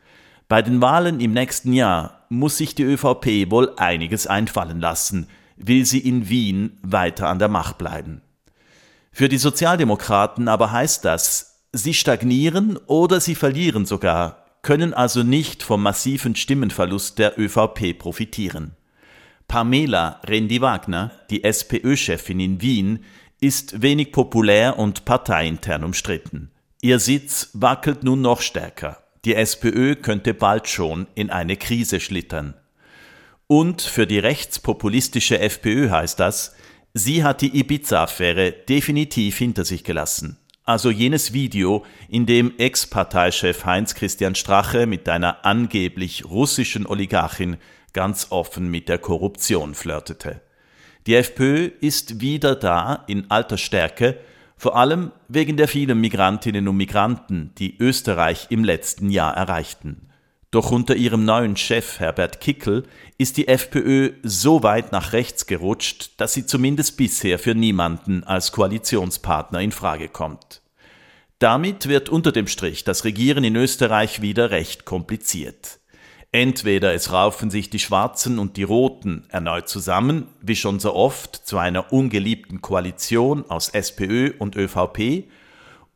Bei 0.49 0.61
den 0.61 0.83
Wahlen 0.83 1.21
im 1.21 1.33
nächsten 1.33 1.73
Jahr 1.73 2.27
muss 2.29 2.59
sich 2.59 2.75
die 2.75 2.83
ÖVP 2.83 3.51
wohl 3.51 3.73
einiges 3.77 4.27
einfallen 4.27 4.81
lassen, 4.81 5.29
will 5.57 5.87
sie 5.87 6.01
in 6.01 6.29
Wien 6.29 6.79
weiter 6.83 7.29
an 7.29 7.39
der 7.39 7.49
Macht 7.49 7.79
bleiben. 7.79 8.21
Für 9.13 9.29
die 9.29 9.39
Sozialdemokraten 9.39 10.49
aber 10.49 10.73
heißt 10.73 11.05
das, 11.05 11.63
sie 11.73 11.95
stagnieren 11.95 12.77
oder 12.87 13.21
sie 13.21 13.35
verlieren 13.35 13.87
sogar 13.87 14.42
können 14.63 14.95
also 14.95 15.25
nicht 15.25 15.63
vom 15.65 15.83
massiven 15.83 16.37
Stimmenverlust 16.37 17.19
der 17.19 17.39
ÖVP 17.39 17.99
profitieren. 17.99 18.77
Pamela 19.49 20.21
Rendi-Wagner, 20.25 21.11
die 21.31 21.45
SPÖ-Chefin 21.45 22.41
in 22.41 22.63
Wien, 22.63 23.05
ist 23.41 23.83
wenig 23.83 24.13
populär 24.13 24.79
und 24.79 25.05
parteiintern 25.05 25.83
umstritten. 25.83 26.53
Ihr 26.81 27.01
Sitz 27.01 27.51
wackelt 27.53 28.05
nun 28.05 28.23
noch 28.23 28.41
stärker. 28.41 29.03
Die 29.25 29.35
SPÖ 29.35 29.97
könnte 29.97 30.33
bald 30.33 30.69
schon 30.69 31.07
in 31.15 31.31
eine 31.31 31.57
Krise 31.57 32.01
schlittern. 32.01 32.55
Und 33.49 33.83
für 33.83 34.07
die 34.07 34.21
rechtspopulistische 34.21 35.39
FPÖ 35.41 35.91
heißt 35.91 36.19
das, 36.19 36.55
sie 36.95 37.25
hat 37.25 37.41
die 37.41 37.59
Ibiza-Affäre 37.59 38.53
definitiv 38.53 39.39
hinter 39.39 39.65
sich 39.65 39.85
gelassen 39.85 40.39
also 40.65 40.91
jenes 40.91 41.33
Video, 41.33 41.85
in 42.09 42.27
dem 42.27 42.59
Ex-Parteichef 42.59 43.65
Heinz-Christian 43.65 44.35
Strache 44.35 44.87
mit 44.87 45.09
einer 45.09 45.45
angeblich 45.45 46.25
russischen 46.25 46.87
Oligarchin 46.87 47.57
ganz 47.93 48.29
offen 48.31 48.71
mit 48.71 48.89
der 48.89 48.99
Korruption 48.99 49.75
flirtete. 49.75 50.41
Die 51.07 51.17
FPÖ 51.17 51.71
ist 51.81 52.21
wieder 52.21 52.55
da 52.55 53.05
in 53.07 53.31
alter 53.31 53.59
Stärke, 53.59 54.19
Vor 54.63 54.77
allem 54.77 55.11
wegen 55.27 55.57
der 55.57 55.67
vielen 55.67 56.01
Migrantinnen 56.01 56.69
und 56.69 56.77
Migranten, 56.77 57.51
die 57.59 57.77
Österreich 57.81 58.47
im 58.51 58.63
letzten 58.63 59.11
Jahr 59.11 59.37
erreichten. 59.37 60.12
Doch 60.53 60.71
unter 60.71 60.95
ihrem 60.95 61.25
neuen 61.25 61.57
Chef 61.57 61.99
Herbert 61.99 62.43
Kickel 62.43 62.85
ist 63.17 63.39
die 63.39 63.49
FPÖ 63.49 64.13
so 64.23 64.63
weit 64.63 64.93
nach 64.93 65.15
rechts 65.15 65.47
gerutscht, 65.47 66.11
dass 66.19 66.35
sie 66.35 66.45
zumindest 66.45 66.99
bisher 66.99 67.39
für 67.39 67.55
niemanden 67.55 68.23
als 68.23 68.53
Koalitionspartner 68.53 69.61
in 69.61 69.73
Frage 69.73 70.11
kommt. 70.11 70.61
Damit 71.39 71.89
wird 71.89 72.11
unter 72.11 72.33
dem 72.33 72.47
Strich 72.49 72.85
das 72.85 73.05
Regieren 73.05 73.45
in 73.45 73.57
Österreich 73.57 74.21
wieder 74.21 74.51
recht 74.51 74.85
kompliziert. 74.85 75.81
Entweder 76.33 76.93
es 76.93 77.13
raufen 77.13 77.51
sich 77.51 77.71
die 77.71 77.79
Schwarzen 77.79 78.39
und 78.39 78.59
die 78.59 78.63
Roten 78.63 79.25
erneut 79.31 79.71
zusammen, 79.71 80.29
wie 80.43 80.57
schon 80.57 80.81
so 80.81 80.95
oft, 80.95 81.35
zu 81.35 81.57
einer 81.57 81.95
ungeliebten 81.95 82.61
Koalition 82.61 83.51
aus 83.51 83.71
SPÖ 83.71 84.35
und 84.39 84.55
ÖVP, 84.55 85.31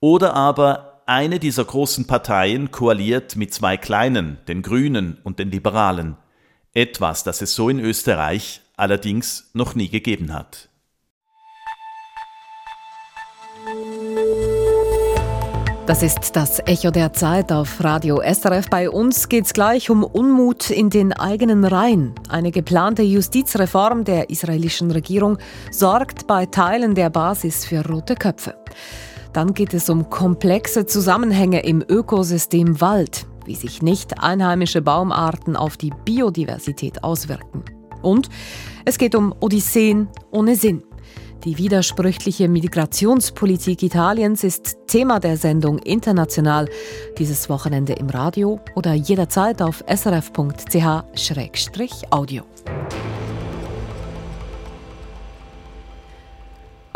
oder 0.00 0.32
aber 0.32 0.95
eine 1.06 1.38
dieser 1.38 1.64
großen 1.64 2.06
Parteien 2.06 2.72
koaliert 2.72 3.36
mit 3.36 3.54
zwei 3.54 3.76
kleinen, 3.76 4.38
den 4.48 4.62
Grünen 4.62 5.18
und 5.22 5.38
den 5.38 5.50
Liberalen. 5.50 6.16
Etwas, 6.74 7.22
das 7.22 7.40
es 7.40 7.54
so 7.54 7.68
in 7.68 7.78
Österreich 7.78 8.60
allerdings 8.76 9.48
noch 9.54 9.74
nie 9.74 9.88
gegeben 9.88 10.34
hat. 10.34 10.68
Das 15.86 16.02
ist 16.02 16.34
das 16.34 16.58
Echo 16.66 16.90
der 16.90 17.12
Zeit 17.12 17.52
auf 17.52 17.82
Radio 17.84 18.20
SRF. 18.20 18.68
Bei 18.68 18.90
uns 18.90 19.28
geht 19.28 19.46
es 19.46 19.52
gleich 19.52 19.88
um 19.88 20.02
Unmut 20.02 20.70
in 20.70 20.90
den 20.90 21.12
eigenen 21.12 21.64
Reihen. 21.64 22.16
Eine 22.28 22.50
geplante 22.50 23.02
Justizreform 23.02 24.02
der 24.02 24.28
israelischen 24.28 24.90
Regierung 24.90 25.38
sorgt 25.70 26.26
bei 26.26 26.46
Teilen 26.46 26.96
der 26.96 27.10
Basis 27.10 27.64
für 27.64 27.86
rote 27.86 28.16
Köpfe. 28.16 28.56
Dann 29.36 29.52
geht 29.52 29.74
es 29.74 29.90
um 29.90 30.08
komplexe 30.08 30.86
Zusammenhänge 30.86 31.60
im 31.60 31.84
Ökosystem 31.86 32.80
Wald, 32.80 33.26
wie 33.44 33.54
sich 33.54 33.82
nicht 33.82 34.22
einheimische 34.22 34.80
Baumarten 34.80 35.56
auf 35.56 35.76
die 35.76 35.92
Biodiversität 36.06 37.04
auswirken. 37.04 37.62
Und 38.00 38.30
es 38.86 38.96
geht 38.96 39.14
um 39.14 39.34
Odysseen 39.38 40.08
ohne 40.30 40.56
Sinn. 40.56 40.82
Die 41.44 41.58
widersprüchliche 41.58 42.48
Migrationspolitik 42.48 43.82
Italiens 43.82 44.42
ist 44.42 44.78
Thema 44.86 45.20
der 45.20 45.36
Sendung 45.36 45.80
International 45.80 46.66
dieses 47.18 47.50
Wochenende 47.50 47.92
im 47.92 48.08
Radio 48.08 48.58
oder 48.74 48.94
jederzeit 48.94 49.60
auf 49.60 49.84
srf.ch-audio. 49.86 50.72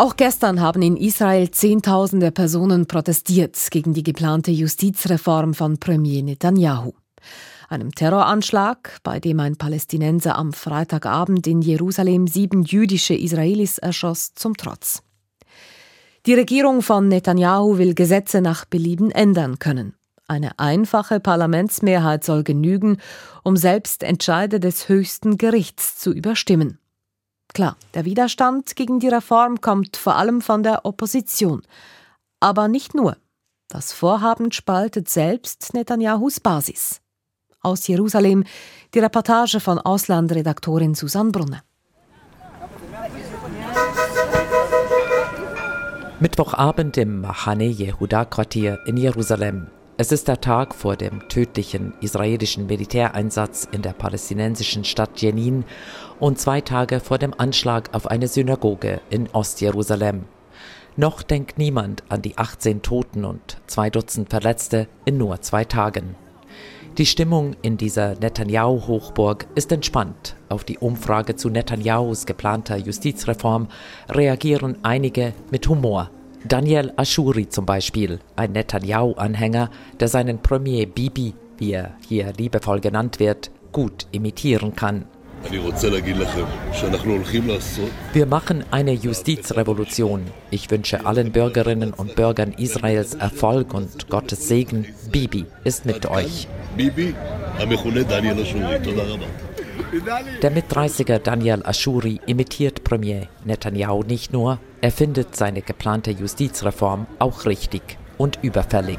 Auch 0.00 0.16
gestern 0.16 0.62
haben 0.62 0.80
in 0.80 0.96
Israel 0.96 1.50
Zehntausende 1.50 2.30
Personen 2.30 2.86
protestiert 2.86 3.58
gegen 3.70 3.92
die 3.92 4.02
geplante 4.02 4.50
Justizreform 4.50 5.52
von 5.52 5.76
Premier 5.76 6.22
Netanyahu 6.22 6.94
einem 7.68 7.94
Terroranschlag, 7.94 8.98
bei 9.02 9.20
dem 9.20 9.40
ein 9.40 9.56
Palästinenser 9.56 10.38
am 10.38 10.54
Freitagabend 10.54 11.46
in 11.46 11.60
Jerusalem 11.60 12.28
sieben 12.28 12.62
jüdische 12.62 13.12
Israelis 13.12 13.76
erschoss, 13.76 14.34
zum 14.34 14.56
Trotz. 14.56 15.02
Die 16.24 16.32
Regierung 16.32 16.80
von 16.80 17.08
Netanyahu 17.08 17.76
will 17.76 17.94
Gesetze 17.94 18.40
nach 18.40 18.64
Belieben 18.64 19.10
ändern 19.10 19.58
können. 19.58 19.96
Eine 20.26 20.58
einfache 20.58 21.20
Parlamentsmehrheit 21.20 22.24
soll 22.24 22.42
genügen, 22.42 22.96
um 23.44 23.58
selbst 23.58 24.02
Entscheide 24.02 24.60
des 24.60 24.88
höchsten 24.88 25.36
Gerichts 25.36 25.98
zu 25.98 26.10
überstimmen. 26.10 26.78
Klar, 27.52 27.76
der 27.94 28.04
Widerstand 28.04 28.76
gegen 28.76 29.00
die 29.00 29.08
Reform 29.08 29.60
kommt 29.60 29.96
vor 29.96 30.16
allem 30.16 30.40
von 30.40 30.62
der 30.62 30.84
Opposition. 30.84 31.62
Aber 32.38 32.68
nicht 32.68 32.94
nur. 32.94 33.16
Das 33.68 33.92
Vorhaben 33.92 34.52
spaltet 34.52 35.08
selbst 35.08 35.74
Netanyahus 35.74 36.40
Basis. 36.40 37.00
Aus 37.60 37.86
Jerusalem 37.86 38.44
die 38.94 39.00
Reportage 39.00 39.60
von 39.60 39.78
Auslandredaktorin 39.78 40.94
Susanne 40.94 41.30
Brunner. 41.30 41.62
Mittwochabend 46.20 46.96
im 46.96 47.20
Mahane 47.20 47.64
Yehuda 47.64 48.24
Quartier 48.24 48.78
in 48.86 48.96
Jerusalem. 48.96 49.68
Es 50.00 50.12
ist 50.12 50.28
der 50.28 50.40
Tag 50.40 50.74
vor 50.74 50.96
dem 50.96 51.28
tödlichen 51.28 51.92
israelischen 52.00 52.64
Militäreinsatz 52.64 53.68
in 53.70 53.82
der 53.82 53.92
palästinensischen 53.92 54.84
Stadt 54.84 55.20
Jenin 55.20 55.62
und 56.18 56.38
zwei 56.38 56.62
Tage 56.62 57.00
vor 57.00 57.18
dem 57.18 57.34
Anschlag 57.36 57.92
auf 57.92 58.06
eine 58.06 58.26
Synagoge 58.26 59.02
in 59.10 59.28
Ostjerusalem. 59.28 60.24
Noch 60.96 61.20
denkt 61.20 61.58
niemand 61.58 62.02
an 62.08 62.22
die 62.22 62.38
18 62.38 62.80
Toten 62.80 63.26
und 63.26 63.58
zwei 63.66 63.90
Dutzend 63.90 64.30
Verletzte 64.30 64.88
in 65.04 65.18
nur 65.18 65.42
zwei 65.42 65.66
Tagen. 65.66 66.14
Die 66.96 67.04
Stimmung 67.04 67.54
in 67.60 67.76
dieser 67.76 68.14
Netanyahu-Hochburg 68.14 69.48
ist 69.54 69.70
entspannt. 69.70 70.34
Auf 70.48 70.64
die 70.64 70.78
Umfrage 70.78 71.36
zu 71.36 71.50
Netanyahus 71.50 72.24
geplanter 72.24 72.78
Justizreform 72.78 73.68
reagieren 74.08 74.78
einige 74.82 75.34
mit 75.50 75.68
Humor. 75.68 76.10
Daniel 76.44 76.92
Ashuri 76.96 77.48
zum 77.48 77.66
Beispiel, 77.66 78.18
ein 78.36 78.52
Netanyahu-Anhänger, 78.52 79.70
der 79.98 80.08
seinen 80.08 80.38
Premier 80.38 80.86
Bibi, 80.86 81.34
wie 81.58 81.72
er 81.72 81.96
hier 82.08 82.32
liebevoll 82.36 82.80
genannt 82.80 83.20
wird, 83.20 83.50
gut 83.72 84.06
imitieren 84.10 84.74
kann. 84.74 85.04
Wir 88.12 88.26
machen 88.26 88.64
eine 88.70 88.92
Justizrevolution. 88.92 90.22
Ich 90.50 90.70
wünsche 90.70 91.06
allen 91.06 91.32
Bürgerinnen 91.32 91.94
und 91.94 92.14
Bürgern 92.14 92.52
Israels 92.52 93.14
Erfolg 93.14 93.72
und 93.72 94.08
Gottes 94.08 94.48
Segen. 94.48 94.86
Bibi 95.10 95.46
ist 95.64 95.86
mit 95.86 96.06
euch. 96.06 96.46
Der 100.42 100.50
Mit-30er 100.50 101.18
Daniel 101.18 101.62
Ashuri 101.64 102.20
imitiert 102.26 102.84
Premier 102.84 103.26
Netanyahu 103.44 104.04
nicht 104.04 104.32
nur, 104.32 104.60
er 104.80 104.92
findet 104.92 105.34
seine 105.34 105.62
geplante 105.62 106.12
Justizreform 106.12 107.06
auch 107.18 107.44
richtig 107.44 107.98
und 108.16 108.38
überfällig. 108.42 108.98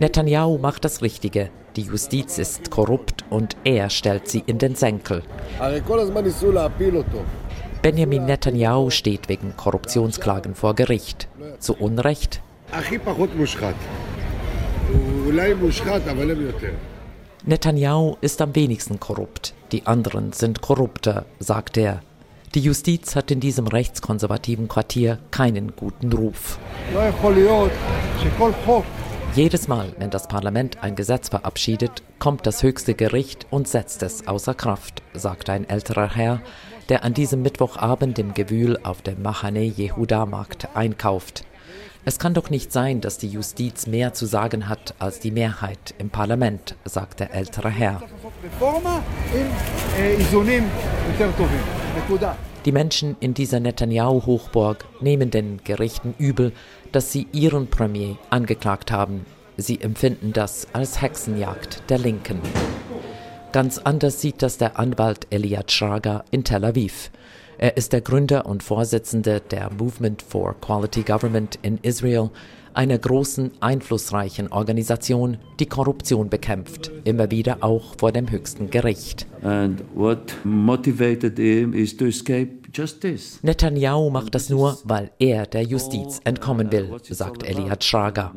Netanyahu 0.00 0.58
macht 0.58 0.84
das 0.84 1.02
Richtige. 1.02 1.50
Die 1.76 1.82
Justiz 1.82 2.38
ist 2.38 2.70
korrupt 2.70 3.24
und 3.30 3.56
er 3.62 3.88
stellt 3.88 4.28
sie 4.28 4.42
in 4.46 4.58
den 4.58 4.74
Senkel. 4.74 5.22
Benjamin 7.82 8.24
Netanyahu 8.24 8.90
steht 8.90 9.28
wegen 9.28 9.56
Korruptionsklagen 9.56 10.56
vor 10.56 10.74
Gericht. 10.74 11.28
Zu 11.60 11.74
Unrecht? 11.74 12.40
Netanyahu 17.48 18.18
ist 18.20 18.42
am 18.42 18.54
wenigsten 18.54 19.00
korrupt. 19.00 19.54
Die 19.72 19.86
anderen 19.86 20.34
sind 20.34 20.60
korrupter, 20.60 21.24
sagt 21.38 21.78
er. 21.78 22.02
Die 22.54 22.60
Justiz 22.60 23.16
hat 23.16 23.30
in 23.30 23.40
diesem 23.40 23.66
rechtskonservativen 23.66 24.68
Quartier 24.68 25.18
keinen 25.30 25.74
guten 25.74 26.12
Ruf. 26.12 26.58
Jedes 29.34 29.66
Mal, 29.66 29.94
wenn 29.98 30.10
das 30.10 30.28
Parlament 30.28 30.82
ein 30.82 30.94
Gesetz 30.94 31.30
verabschiedet, 31.30 32.02
kommt 32.18 32.46
das 32.46 32.62
höchste 32.62 32.92
Gericht 32.92 33.46
und 33.48 33.66
setzt 33.66 34.02
es 34.02 34.28
außer 34.28 34.52
Kraft, 34.52 35.02
sagt 35.14 35.48
ein 35.48 35.66
älterer 35.66 36.14
Herr, 36.14 36.42
der 36.90 37.02
an 37.02 37.14
diesem 37.14 37.40
Mittwochabend 37.40 38.18
im 38.18 38.34
Gewühl 38.34 38.78
auf 38.82 39.00
dem 39.00 39.22
Machane 39.22 39.62
Yehuda 39.64 40.26
Markt 40.26 40.68
einkauft. 40.76 41.46
Es 42.08 42.18
kann 42.18 42.32
doch 42.32 42.48
nicht 42.48 42.72
sein, 42.72 43.02
dass 43.02 43.18
die 43.18 43.28
Justiz 43.28 43.86
mehr 43.86 44.14
zu 44.14 44.24
sagen 44.24 44.70
hat 44.70 44.94
als 44.98 45.20
die 45.20 45.30
Mehrheit 45.30 45.94
im 45.98 46.08
Parlament, 46.08 46.74
sagt 46.86 47.20
der 47.20 47.34
ältere 47.34 47.68
Herr. 47.68 48.00
Die 52.64 52.72
Menschen 52.72 53.16
in 53.20 53.34
dieser 53.34 53.60
Netanyahu-Hochburg 53.60 54.86
nehmen 55.02 55.30
den 55.30 55.60
Gerichten 55.64 56.14
übel, 56.16 56.52
dass 56.92 57.12
sie 57.12 57.26
ihren 57.32 57.68
Premier 57.68 58.16
angeklagt 58.30 58.90
haben. 58.90 59.26
Sie 59.58 59.78
empfinden 59.78 60.32
das 60.32 60.66
als 60.72 61.02
Hexenjagd 61.02 61.82
der 61.90 61.98
Linken. 61.98 62.40
Ganz 63.52 63.76
anders 63.76 64.22
sieht 64.22 64.40
das 64.40 64.56
der 64.56 64.78
Anwalt 64.78 65.26
Eliad 65.28 65.70
Schrager 65.70 66.24
in 66.30 66.42
Tel 66.42 66.64
Aviv. 66.64 67.10
Er 67.60 67.76
ist 67.76 67.92
der 67.92 68.00
Gründer 68.00 68.46
und 68.46 68.62
Vorsitzende 68.62 69.40
der 69.40 69.70
Movement 69.76 70.22
for 70.22 70.54
Quality 70.60 71.02
Government 71.02 71.58
in 71.62 71.78
Israel, 71.82 72.30
einer 72.72 72.96
großen, 72.96 73.50
einflussreichen 73.58 74.52
Organisation, 74.52 75.38
die 75.58 75.66
Korruption 75.66 76.30
bekämpft, 76.30 76.92
immer 77.02 77.32
wieder 77.32 77.58
auch 77.62 77.96
vor 77.98 78.12
dem 78.12 78.30
höchsten 78.30 78.70
Gericht. 78.70 79.26
And 79.42 79.82
what 79.96 80.36
motivated 80.44 81.36
him 81.36 81.74
is 81.74 81.96
to 81.96 82.06
escape 82.06 82.57
Netanyahu 83.42 84.10
macht 84.10 84.34
das 84.34 84.50
nur, 84.50 84.78
weil 84.84 85.10
er 85.18 85.46
der 85.46 85.62
Justiz 85.62 86.20
entkommen 86.24 86.70
will, 86.70 86.96
sagt 87.02 87.42
Eliad 87.42 87.82
Schrager. 87.82 88.32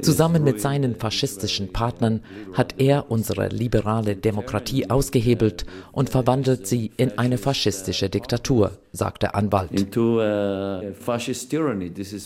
Zusammen 0.00 0.42
mit 0.44 0.60
seinen 0.60 0.96
faschistischen 0.96 1.72
Partnern 1.72 2.20
hat 2.52 2.74
er 2.78 3.10
unsere 3.10 3.48
liberale 3.48 4.16
Demokratie 4.16 4.90
ausgehebelt 4.90 5.66
und 5.92 6.10
verwandelt 6.10 6.66
sie 6.66 6.90
in 6.96 7.18
eine 7.18 7.38
faschistische 7.38 8.08
Diktatur, 8.08 8.72
sagt 8.92 9.22
der 9.22 9.34
Anwalt. 9.34 9.70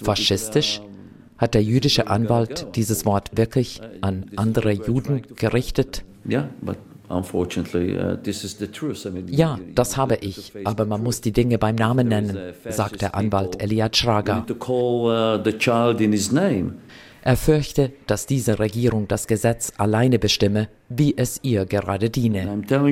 Faschistisch? 0.03 0.81
Hat 1.37 1.55
der 1.55 1.63
jüdische 1.63 2.09
Anwalt 2.09 2.67
dieses 2.75 3.07
Wort 3.07 3.37
wirklich 3.37 3.81
an 4.01 4.27
andere 4.35 4.73
Juden 4.73 5.23
gerichtet? 5.37 6.05
Ja, 6.25 6.49
ja, 9.29 9.59
das 9.75 9.97
habe 9.97 10.17
ich, 10.17 10.53
aber 10.65 10.85
man 10.85 11.03
muss 11.03 11.21
die 11.21 11.33
Dinge 11.33 11.59
beim 11.59 11.75
Namen 11.75 12.09
nennen, 12.09 12.37
sagt 12.69 13.01
der 13.01 13.15
Anwalt 13.15 13.63
Eliad 13.63 13.97
Schrager. 13.97 14.45
Er 17.23 17.37
fürchte, 17.37 17.93
dass 18.07 18.27
diese 18.27 18.59
Regierung 18.59 19.09
das 19.09 19.27
Gesetz 19.27 19.73
alleine 19.77 20.19
bestimme, 20.19 20.69
wie 20.89 21.15
es 21.17 21.41
ihr 21.43 21.67
gerade 21.67 22.11
diene. 22.11 22.49
Uh, 22.49 22.87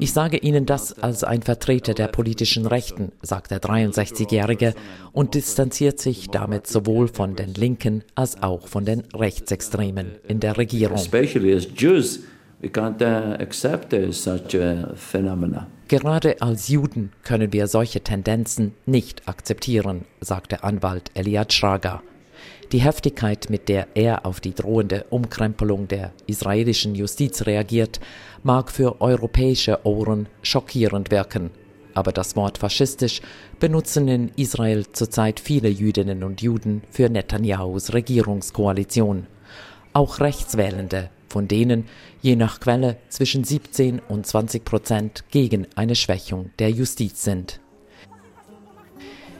ich 0.00 0.12
sage 0.12 0.36
Ihnen 0.36 0.66
das 0.66 0.98
als 1.02 1.24
ein 1.24 1.42
Vertreter 1.42 1.94
der 1.94 2.08
politischen 2.08 2.66
Rechten, 2.66 3.12
sagt 3.22 3.50
der 3.50 3.60
63-Jährige 3.60 4.74
und 5.12 5.34
distanziert 5.34 5.98
sich 5.98 6.28
damit 6.28 6.66
sowohl 6.66 7.08
von 7.08 7.36
den 7.36 7.54
Linken 7.54 8.04
als 8.14 8.42
auch 8.42 8.66
von 8.66 8.84
den 8.84 9.04
Rechtsextremen 9.14 10.12
in 10.28 10.40
der 10.40 10.58
Regierung. 10.58 10.96
Especially 10.96 11.54
as 11.54 11.66
Jews, 11.76 12.20
we 12.60 12.68
can't 12.68 13.00
uh, 13.00 13.40
accept 13.40 13.94
such 14.12 14.54
a 14.54 14.92
phenomena. 14.94 15.66
Gerade 15.90 16.40
als 16.40 16.68
Juden 16.68 17.10
können 17.24 17.52
wir 17.52 17.66
solche 17.66 18.00
Tendenzen 18.00 18.76
nicht 18.86 19.26
akzeptieren, 19.26 20.04
sagte 20.20 20.62
Anwalt 20.62 21.10
Eliad 21.14 21.52
Schrager. 21.52 22.00
Die 22.70 22.78
Heftigkeit, 22.78 23.50
mit 23.50 23.68
der 23.68 23.88
er 23.96 24.24
auf 24.24 24.38
die 24.38 24.54
drohende 24.54 25.06
Umkrempelung 25.10 25.88
der 25.88 26.12
israelischen 26.28 26.94
Justiz 26.94 27.44
reagiert, 27.44 27.98
mag 28.44 28.70
für 28.70 29.00
europäische 29.00 29.84
Ohren 29.84 30.28
schockierend 30.42 31.10
wirken. 31.10 31.50
Aber 31.92 32.12
das 32.12 32.36
Wort 32.36 32.58
faschistisch 32.58 33.20
benutzen 33.58 34.06
in 34.06 34.30
Israel 34.36 34.86
zurzeit 34.92 35.40
viele 35.40 35.70
Jüdinnen 35.70 36.22
und 36.22 36.40
Juden 36.40 36.82
für 36.92 37.08
Netanyahus 37.08 37.92
Regierungskoalition. 37.92 39.26
Auch 39.92 40.20
Rechtswählende 40.20 41.10
von 41.30 41.48
denen 41.48 41.86
je 42.20 42.36
nach 42.36 42.60
Quelle 42.60 42.96
zwischen 43.08 43.44
17 43.44 44.00
und 44.00 44.26
20 44.26 44.64
Prozent 44.64 45.24
gegen 45.30 45.66
eine 45.76 45.94
Schwächung 45.94 46.50
der 46.58 46.70
Justiz 46.70 47.22
sind. 47.24 47.60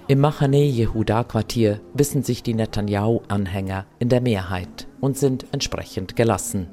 Im 0.09 0.20
Machane 0.20 0.64
Yehuda 0.64 1.22
Quartier 1.24 1.81
wissen 1.94 2.22
sich 2.22 2.42
die 2.42 2.55
Netanyahu-Anhänger 2.55 3.87
in 3.98 4.09
der 4.09 4.20
Mehrheit 4.20 4.88
und 5.00 5.16
sind 5.16 5.46
entsprechend 5.53 6.16
gelassen. 6.16 6.68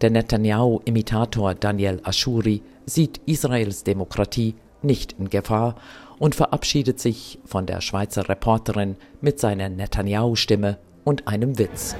Der 0.00 0.10
Netanyahu-Imitator 0.10 1.54
Daniel 1.54 2.00
Ashuri 2.04 2.62
sieht 2.86 3.20
Israels 3.26 3.82
Demokratie 3.82 4.54
nicht 4.82 5.14
in 5.18 5.30
Gefahr 5.30 5.74
und 6.18 6.34
verabschiedet 6.34 7.00
sich 7.00 7.40
von 7.44 7.66
der 7.66 7.80
Schweizer 7.80 8.28
Reporterin 8.28 8.96
mit 9.20 9.40
seiner 9.40 9.68
Netanyahu-Stimme 9.68 10.78
und 11.10 11.26
einem 11.26 11.58
Witz. 11.58 11.96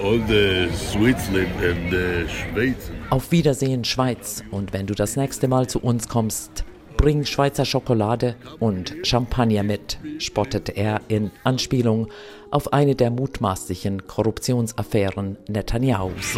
Auf 3.11 3.33
Wiedersehen 3.33 3.85
Schweiz 3.85 4.45
und 4.53 4.73
wenn 4.73 4.87
du 4.87 4.95
das 4.95 5.17
nächste 5.17 5.49
Mal 5.49 5.67
zu 5.69 5.81
uns 5.81 6.07
kommst, 6.07 6.65
bring 6.97 7.25
Schweizer 7.25 7.65
Schokolade 7.65 8.37
und 8.61 8.95
Champagner 9.03 9.65
mit, 9.65 9.99
spottete 10.19 10.77
er 10.77 11.01
in 11.09 11.33
Anspielung 11.43 12.07
auf 12.53 12.73
eine 12.73 12.95
der 12.95 13.11
mutmaßlichen 13.11 14.07
Korruptionsaffären 14.07 15.37
Netanyahus. 15.49 16.37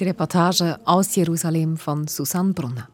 Die 0.00 0.04
Reportage 0.04 0.80
aus 0.84 1.14
Jerusalem 1.14 1.76
von 1.76 2.08
Susanne 2.08 2.52
Brunner. 2.52 2.88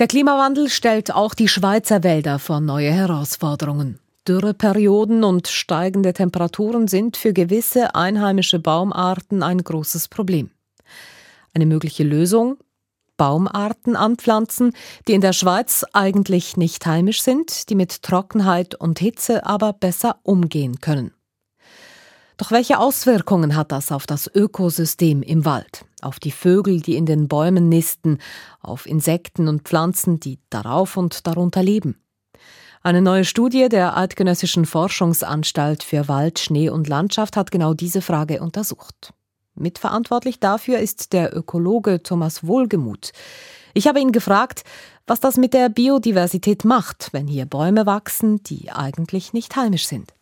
Der 0.00 0.08
Klimawandel 0.08 0.70
stellt 0.70 1.14
auch 1.14 1.34
die 1.34 1.46
Schweizer 1.46 2.02
Wälder 2.02 2.38
vor 2.38 2.60
neue 2.60 2.90
Herausforderungen. 2.90 3.98
Dürreperioden 4.26 5.24
und 5.24 5.46
steigende 5.46 6.14
Temperaturen 6.14 6.88
sind 6.88 7.18
für 7.18 7.34
gewisse 7.34 7.94
einheimische 7.94 8.60
Baumarten 8.60 9.42
ein 9.42 9.58
großes 9.58 10.08
Problem. 10.08 10.48
Eine 11.52 11.66
mögliche 11.66 12.02
Lösung? 12.02 12.56
Baumarten 13.18 13.94
anpflanzen, 13.94 14.72
die 15.06 15.12
in 15.12 15.20
der 15.20 15.34
Schweiz 15.34 15.84
eigentlich 15.92 16.56
nicht 16.56 16.86
heimisch 16.86 17.20
sind, 17.20 17.68
die 17.68 17.74
mit 17.74 18.02
Trockenheit 18.02 18.74
und 18.74 19.00
Hitze 19.00 19.44
aber 19.44 19.74
besser 19.74 20.16
umgehen 20.22 20.80
können. 20.80 21.12
Doch 22.38 22.50
welche 22.50 22.78
Auswirkungen 22.78 23.54
hat 23.54 23.70
das 23.70 23.92
auf 23.92 24.06
das 24.06 24.34
Ökosystem 24.34 25.20
im 25.20 25.44
Wald, 25.44 25.84
auf 26.02 26.20
die 26.20 26.30
Vögel, 26.30 26.80
die 26.80 26.96
in 26.96 27.06
den 27.06 27.28
Bäumen 27.28 27.68
nisten, 27.68 28.18
auf 28.60 28.86
Insekten 28.86 29.48
und 29.48 29.62
Pflanzen, 29.62 30.20
die 30.20 30.38
darauf 30.50 30.96
und 30.96 31.26
darunter 31.26 31.62
leben? 31.62 32.00
Eine 32.82 33.02
neue 33.02 33.26
Studie 33.26 33.68
der 33.68 33.96
Eidgenössischen 33.96 34.64
Forschungsanstalt 34.64 35.82
für 35.82 36.08
Wald, 36.08 36.38
Schnee 36.38 36.70
und 36.70 36.88
Landschaft 36.88 37.36
hat 37.36 37.50
genau 37.50 37.74
diese 37.74 38.00
Frage 38.00 38.40
untersucht. 38.40 39.12
Mitverantwortlich 39.54 40.40
dafür 40.40 40.78
ist 40.78 41.12
der 41.12 41.36
Ökologe 41.36 42.02
Thomas 42.02 42.46
Wohlgemuth. 42.46 43.12
Ich 43.74 43.86
habe 43.86 44.00
ihn 44.00 44.12
gefragt, 44.12 44.64
was 45.06 45.20
das 45.20 45.36
mit 45.36 45.52
der 45.52 45.68
Biodiversität 45.68 46.64
macht, 46.64 47.10
wenn 47.12 47.26
hier 47.26 47.44
Bäume 47.44 47.84
wachsen, 47.84 48.42
die 48.44 48.70
eigentlich 48.70 49.32
nicht 49.32 49.54
heimisch 49.56 49.86
sind. 49.86 50.14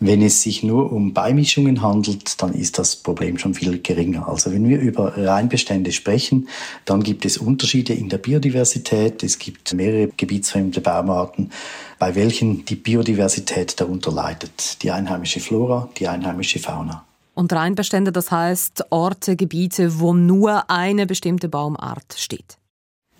Wenn 0.00 0.22
es 0.22 0.42
sich 0.42 0.62
nur 0.62 0.92
um 0.92 1.12
Beimischungen 1.12 1.82
handelt, 1.82 2.40
dann 2.40 2.54
ist 2.54 2.78
das 2.78 2.94
Problem 2.94 3.36
schon 3.36 3.54
viel 3.54 3.80
geringer. 3.80 4.28
Also 4.28 4.52
wenn 4.52 4.68
wir 4.68 4.78
über 4.78 5.16
Reinbestände 5.16 5.90
sprechen, 5.90 6.48
dann 6.84 7.02
gibt 7.02 7.24
es 7.24 7.36
Unterschiede 7.36 7.94
in 7.94 8.08
der 8.08 8.18
Biodiversität. 8.18 9.24
Es 9.24 9.40
gibt 9.40 9.74
mehrere 9.74 10.08
gebietsfremde 10.16 10.80
Baumarten, 10.80 11.50
bei 11.98 12.14
welchen 12.14 12.64
die 12.64 12.76
Biodiversität 12.76 13.80
darunter 13.80 14.12
leidet. 14.12 14.82
Die 14.84 14.92
einheimische 14.92 15.40
Flora, 15.40 15.88
die 15.98 16.06
einheimische 16.06 16.60
Fauna. 16.60 17.04
Und 17.34 17.52
Reinbestände, 17.52 18.12
das 18.12 18.30
heißt 18.30 18.86
Orte, 18.90 19.34
Gebiete, 19.34 19.98
wo 19.98 20.14
nur 20.14 20.70
eine 20.70 21.06
bestimmte 21.06 21.48
Baumart 21.48 22.14
steht. 22.16 22.56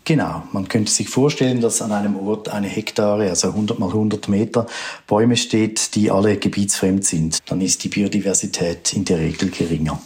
Genau, 0.08 0.42
man 0.52 0.66
könnte 0.68 0.90
sich 0.90 1.10
vorstellen, 1.10 1.60
dass 1.60 1.82
an 1.82 1.92
einem 1.92 2.16
Ort 2.16 2.48
eine 2.48 2.66
Hektare, 2.66 3.28
also 3.28 3.48
100 3.48 3.78
mal 3.78 3.88
100 3.90 4.26
Meter 4.30 4.66
Bäume 5.06 5.36
steht, 5.36 5.94
die 5.94 6.10
alle 6.10 6.38
gebietsfremd 6.38 7.04
sind. 7.04 7.40
Dann 7.44 7.60
ist 7.60 7.84
die 7.84 7.90
Biodiversität 7.90 8.94
in 8.94 9.04
der 9.04 9.18
Regel 9.18 9.50
geringer. 9.50 10.00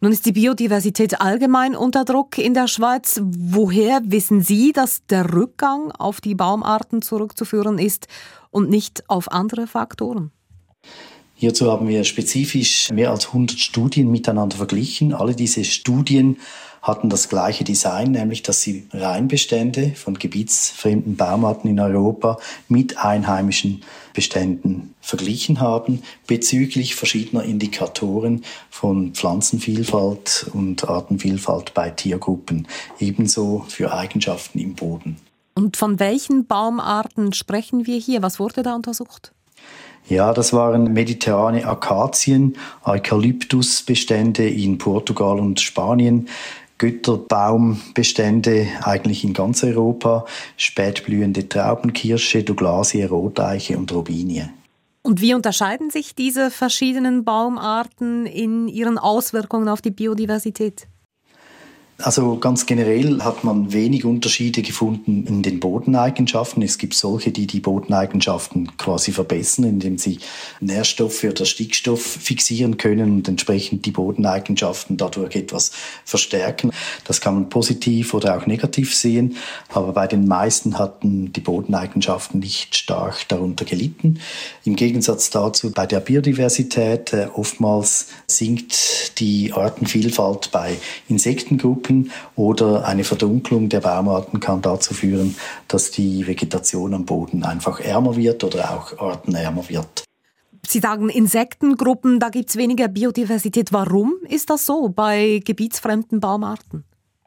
Nun 0.00 0.10
ist 0.10 0.26
die 0.26 0.32
Biodiversität 0.32 1.20
allgemein 1.20 1.76
unter 1.76 2.04
Druck 2.04 2.38
in 2.38 2.54
der 2.54 2.66
Schweiz. 2.66 3.20
Woher 3.22 4.00
wissen 4.02 4.42
Sie, 4.42 4.72
dass 4.72 5.06
der 5.06 5.32
Rückgang 5.32 5.92
auf 5.92 6.20
die 6.20 6.34
Baumarten 6.34 7.00
zurückzuführen 7.00 7.78
ist 7.78 8.08
und 8.50 8.68
nicht 8.68 9.08
auf 9.08 9.30
andere 9.30 9.68
Faktoren? 9.68 10.32
Hierzu 11.40 11.72
haben 11.72 11.88
wir 11.88 12.04
spezifisch 12.04 12.90
mehr 12.92 13.10
als 13.10 13.28
100 13.28 13.58
Studien 13.58 14.10
miteinander 14.10 14.58
verglichen. 14.58 15.14
Alle 15.14 15.34
diese 15.34 15.64
Studien 15.64 16.36
hatten 16.82 17.08
das 17.08 17.30
gleiche 17.30 17.64
Design, 17.64 18.10
nämlich 18.10 18.42
dass 18.42 18.60
sie 18.60 18.86
Reinbestände 18.92 19.92
von 19.94 20.18
gebietsfremden 20.18 21.16
Baumarten 21.16 21.70
in 21.70 21.80
Europa 21.80 22.36
mit 22.68 22.98
einheimischen 22.98 23.80
Beständen 24.12 24.94
verglichen 25.00 25.60
haben 25.60 26.02
bezüglich 26.26 26.94
verschiedener 26.94 27.44
Indikatoren 27.44 28.44
von 28.68 29.14
Pflanzenvielfalt 29.14 30.50
und 30.52 30.90
Artenvielfalt 30.90 31.72
bei 31.72 31.88
Tiergruppen, 31.88 32.68
ebenso 32.98 33.64
für 33.66 33.94
Eigenschaften 33.94 34.58
im 34.58 34.74
Boden. 34.74 35.16
Und 35.54 35.78
von 35.78 35.98
welchen 35.98 36.46
Baumarten 36.46 37.32
sprechen 37.32 37.86
wir 37.86 37.96
hier? 37.96 38.20
Was 38.20 38.38
wurde 38.38 38.62
da 38.62 38.74
untersucht? 38.74 39.32
Ja, 40.08 40.32
das 40.32 40.52
waren 40.52 40.92
mediterrane 40.92 41.66
Akazien, 41.66 42.56
Eukalyptusbestände 42.84 44.48
in 44.48 44.78
Portugal 44.78 45.38
und 45.38 45.60
Spanien, 45.60 46.28
Götterbaumbestände 46.78 48.66
eigentlich 48.82 49.22
in 49.22 49.34
ganz 49.34 49.62
Europa, 49.62 50.24
spätblühende 50.56 51.48
Traubenkirsche, 51.48 52.42
Douglasie, 52.42 53.04
Roteiche 53.04 53.76
und 53.76 53.92
Robinie. 53.92 54.50
Und 55.02 55.20
wie 55.20 55.34
unterscheiden 55.34 55.90
sich 55.90 56.14
diese 56.14 56.50
verschiedenen 56.50 57.24
Baumarten 57.24 58.26
in 58.26 58.68
ihren 58.68 58.98
Auswirkungen 58.98 59.68
auf 59.68 59.80
die 59.80 59.90
Biodiversität? 59.90 60.86
Also 62.02 62.36
ganz 62.36 62.64
generell 62.66 63.20
hat 63.20 63.44
man 63.44 63.72
wenig 63.72 64.04
Unterschiede 64.04 64.62
gefunden 64.62 65.26
in 65.26 65.42
den 65.42 65.60
Bodeneigenschaften. 65.60 66.62
Es 66.62 66.78
gibt 66.78 66.94
solche, 66.94 67.30
die 67.30 67.46
die 67.46 67.60
Bodeneigenschaften 67.60 68.76
quasi 68.78 69.12
verbessern, 69.12 69.64
indem 69.64 69.98
sie 69.98 70.18
Nährstoffe 70.60 71.24
oder 71.24 71.44
Stickstoff 71.44 72.00
fixieren 72.02 72.78
können 72.78 73.12
und 73.12 73.28
entsprechend 73.28 73.84
die 73.84 73.90
Bodeneigenschaften 73.90 74.96
dadurch 74.96 75.36
etwas 75.36 75.72
verstärken. 76.04 76.70
Das 77.04 77.20
kann 77.20 77.34
man 77.34 77.48
positiv 77.50 78.14
oder 78.14 78.36
auch 78.36 78.46
negativ 78.46 78.94
sehen, 78.94 79.36
aber 79.68 79.92
bei 79.92 80.06
den 80.06 80.26
meisten 80.26 80.78
hatten 80.78 81.32
die 81.32 81.40
Bodeneigenschaften 81.40 82.40
nicht 82.40 82.76
stark 82.76 83.28
darunter 83.28 83.64
gelitten. 83.64 84.20
Im 84.64 84.76
Gegensatz 84.76 85.30
dazu 85.30 85.70
bei 85.70 85.86
der 85.86 86.00
Biodiversität 86.00 87.12
äh, 87.12 87.28
oftmals 87.34 88.08
sinkt 88.26 89.18
die 89.20 89.52
Artenvielfalt 89.52 90.50
bei 90.50 90.76
Insektengruppen 91.08 91.89
Rücken 91.90 92.10
oder 92.36 92.86
eine 92.86 93.04
Verdunklung 93.04 93.68
der 93.68 93.80
Baumarten 93.80 94.40
kann 94.40 94.62
dazu 94.62 94.94
führen, 94.94 95.36
dass 95.68 95.90
die 95.90 96.26
Vegetation 96.26 96.94
am 96.94 97.04
Boden 97.04 97.44
einfach 97.44 97.80
ärmer 97.80 98.16
wird 98.16 98.44
oder 98.44 98.70
auch 98.70 98.98
artenärmer 98.98 99.68
wird. 99.68 100.04
Sie 100.66 100.78
sagen 100.78 101.08
Insektengruppen, 101.08 102.20
da 102.20 102.28
gibt 102.28 102.50
es 102.50 102.56
weniger 102.56 102.88
Biodiversität. 102.88 103.72
Warum 103.72 104.14
ist 104.28 104.50
das 104.50 104.66
so 104.66 104.88
bei 104.88 105.40
gebietsfremden 105.44 106.20
Baumarten? 106.20 106.84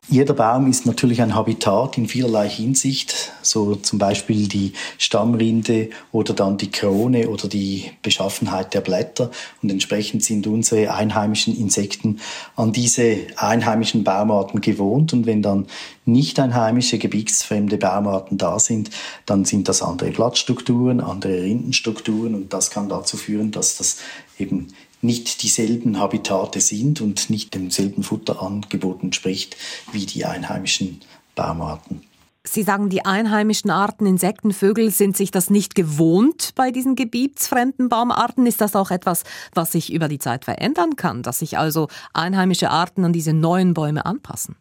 Jeder 0.09 0.33
Baum 0.33 0.69
ist 0.69 0.85
natürlich 0.85 1.21
ein 1.21 1.33
Habitat 1.33 1.97
in 1.97 2.09
vielerlei 2.09 2.49
Hinsicht, 2.49 3.31
so 3.41 3.75
zum 3.75 3.99
Beispiel 3.99 4.49
die 4.49 4.73
Stammrinde 4.97 5.91
oder 6.11 6.33
dann 6.33 6.57
die 6.57 6.69
Krone 6.69 7.29
oder 7.29 7.47
die 7.47 7.89
Beschaffenheit 8.01 8.73
der 8.73 8.81
Blätter. 8.81 9.31
Und 9.61 9.71
entsprechend 9.71 10.21
sind 10.21 10.45
unsere 10.45 10.93
einheimischen 10.93 11.57
Insekten 11.57 12.19
an 12.57 12.73
diese 12.73 13.19
einheimischen 13.37 14.03
Baumarten 14.03 14.59
gewohnt. 14.59 15.13
Und 15.13 15.25
wenn 15.25 15.41
dann 15.41 15.67
nicht 16.03 16.37
einheimische, 16.37 16.97
gebietsfremde 16.97 17.77
Baumarten 17.77 18.37
da 18.37 18.59
sind, 18.59 18.89
dann 19.25 19.45
sind 19.45 19.69
das 19.69 19.81
andere 19.81 20.11
Blattstrukturen, 20.11 20.99
andere 20.99 21.43
Rindenstrukturen. 21.43 22.35
Und 22.35 22.51
das 22.51 22.71
kann 22.71 22.89
dazu 22.89 23.15
führen, 23.15 23.51
dass 23.51 23.77
das 23.77 23.99
eben 24.37 24.67
nicht 25.03 25.43
dieselben 25.43 25.99
Habitate 25.99 26.61
sind 26.61 27.01
und 27.01 27.29
nicht 27.29 27.53
demselben 27.53 28.03
Futterangebot 28.03 29.03
entspricht 29.03 29.55
wie 29.91 30.05
die 30.05 30.25
einheimischen 30.25 31.01
Baumarten. 31.35 32.01
Sie 32.45 32.63
sagen, 32.63 32.89
die 32.89 33.05
einheimischen 33.05 33.69
Arten 33.69 34.05
Insekten, 34.05 34.51
Vögel 34.51 34.91
sind 34.91 35.15
sich 35.15 35.31
das 35.31 35.49
nicht 35.49 35.75
gewohnt 35.75 36.49
bei 36.55 36.71
diesen 36.71 36.95
gebietsfremden 36.95 37.87
Baumarten. 37.87 38.45
Ist 38.45 38.59
das 38.59 38.75
auch 38.75 38.91
etwas, 38.91 39.23
was 39.53 39.71
sich 39.71 39.93
über 39.93 40.09
die 40.09 40.19
Zeit 40.19 40.43
verändern 40.43 40.97
kann, 40.97 41.23
dass 41.23 41.39
sich 41.39 41.57
also 41.57 41.87
einheimische 42.13 42.69
Arten 42.69 43.05
an 43.05 43.13
diese 43.13 43.31
neuen 43.31 43.73
Bäume 43.73 44.05
anpassen? 44.05 44.57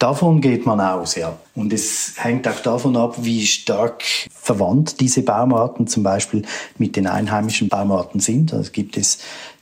Davon 0.00 0.40
geht 0.40 0.64
man 0.64 0.80
aus, 0.80 1.14
ja. 1.14 1.36
Und 1.54 1.74
es 1.74 2.14
hängt 2.16 2.48
auch 2.48 2.60
davon 2.60 2.96
ab, 2.96 3.16
wie 3.20 3.44
stark 3.44 4.02
verwandt 4.32 4.98
diese 4.98 5.20
Baumarten 5.20 5.86
zum 5.86 6.02
Beispiel 6.02 6.42
mit 6.78 6.96
den 6.96 7.06
einheimischen 7.06 7.68
Baumarten 7.68 8.18
sind. 8.18 8.54
Also 8.54 8.72
gibt 8.72 8.96
es 8.96 9.18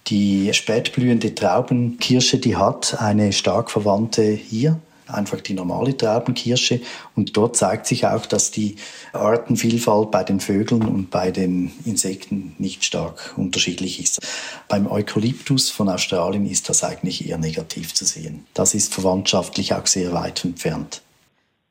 die 0.07 0.55
spätblühende 0.55 1.35
Traubenkirsche, 1.35 2.39
die 2.39 2.57
hat 2.57 3.01
eine 3.01 3.33
stark 3.33 3.69
verwandte 3.69 4.23
hier 4.23 4.79
einfach 5.09 5.41
die 5.41 5.55
normale 5.55 5.97
Traubenkirsche. 5.97 6.81
Und 7.17 7.37
dort 7.37 7.57
zeigt 7.57 7.87
sich 7.87 8.07
auch, 8.07 8.27
dass 8.27 8.51
die 8.51 8.77
Artenvielfalt 9.13 10.11
bei 10.11 10.25
den 10.25 10.41
Vögeln 10.41 10.83
und 10.83 11.11
bei 11.11 11.31
den 11.31 11.73
Insekten 11.85 12.55
nicht 12.59 12.85
stark 12.85 13.35
unterschiedlich 13.37 14.03
ist. 14.03 14.21
Beim 14.69 14.87
Eukalyptus 14.87 15.71
von 15.71 15.89
Australien 15.89 16.47
ist 16.47 16.69
das 16.69 16.85
eigentlich 16.85 17.29
eher 17.29 17.39
negativ 17.39 17.95
zu 17.95 18.05
sehen. 18.05 18.47
Das 18.55 18.75
ist 18.75 18.95
verwandtschaftlich 18.95 19.75
auch 19.75 19.87
sehr 19.87 20.13
weit 20.13 20.45
entfernt. 20.45 21.03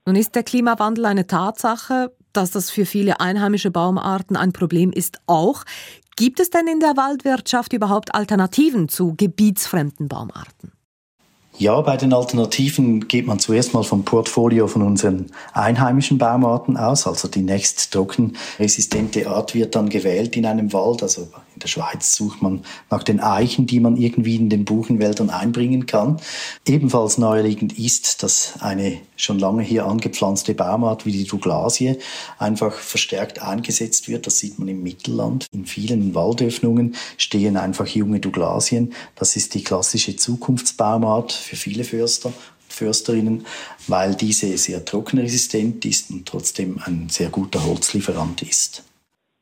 Nun 0.05 0.15
ist 0.15 0.35
der 0.35 0.43
Klimawandel 0.43 1.05
eine 1.05 1.27
Tatsache, 1.27 2.13
dass 2.31 2.51
das 2.51 2.69
für 2.69 2.85
viele 2.85 3.19
einheimische 3.19 3.71
Baumarten 3.71 4.37
ein 4.37 4.53
Problem 4.53 4.91
ist 4.91 5.19
auch. 5.27 5.63
Gibt 6.15 6.39
es 6.39 6.49
denn 6.49 6.67
in 6.67 6.79
der 6.79 6.95
Waldwirtschaft 6.95 7.73
überhaupt 7.73 8.15
Alternativen 8.15 8.89
zu 8.89 9.15
gebietsfremden 9.15 10.07
Baumarten? 10.07 10.71
Ja, 11.59 11.81
bei 11.81 11.97
den 11.97 12.13
Alternativen 12.13 13.07
geht 13.07 13.25
man 13.25 13.39
zuerst 13.39 13.73
mal 13.73 13.83
vom 13.83 14.05
Portfolio 14.05 14.67
von 14.67 14.83
unseren 14.83 15.31
einheimischen 15.53 16.19
Baumarten 16.19 16.77
aus. 16.77 17.07
Also 17.07 17.27
die 17.27 17.41
nächst 17.41 17.91
trockenresistente 17.91 19.27
Art 19.27 19.55
wird 19.55 19.75
dann 19.75 19.89
gewählt 19.89 20.37
in 20.37 20.45
einem 20.45 20.71
Wald. 20.71 21.01
Also 21.01 21.27
in 21.57 21.59
der 21.59 21.69
Schweiz 21.69 22.15
sucht 22.15 22.43
man 22.43 22.61
nach 22.91 23.01
den 23.01 23.19
Eichen, 23.19 23.65
die 23.65 23.79
man 23.79 23.97
irgendwie 23.97 24.35
in 24.35 24.47
den 24.47 24.63
Buchenwäldern 24.63 25.31
einbringen 25.31 25.87
kann. 25.87 26.21
Ebenfalls 26.67 27.17
naheliegend 27.17 27.79
ist, 27.79 28.21
dass 28.21 28.53
eine 28.59 29.01
schon 29.15 29.39
lange 29.39 29.63
hier 29.63 29.87
angepflanzte 29.87 30.53
Baumart 30.53 31.07
wie 31.07 31.11
die 31.11 31.25
Douglasie 31.25 31.97
einfach 32.37 32.73
verstärkt 32.73 33.41
eingesetzt 33.41 34.07
wird. 34.07 34.27
Das 34.27 34.37
sieht 34.37 34.59
man 34.59 34.67
im 34.67 34.83
Mittelland. 34.83 35.47
In 35.51 35.65
vielen 35.65 36.13
Waldöffnungen 36.13 36.93
stehen 37.17 37.57
einfach 37.57 37.87
junge 37.87 38.19
Douglasien. 38.19 38.93
Das 39.15 39.35
ist 39.35 39.55
die 39.55 39.63
klassische 39.63 40.15
Zukunftsbaumart 40.15 41.31
für 41.31 41.55
viele 41.55 41.83
Förster. 41.83 42.31
Försterinnen, 42.69 43.47
weil 43.87 44.13
diese 44.13 44.55
sehr 44.57 44.85
trockenresistent 44.85 45.83
ist 45.85 46.11
und 46.11 46.27
trotzdem 46.27 46.79
ein 46.85 47.07
sehr 47.09 47.29
guter 47.29 47.65
Holzlieferant 47.65 48.43
ist. 48.43 48.83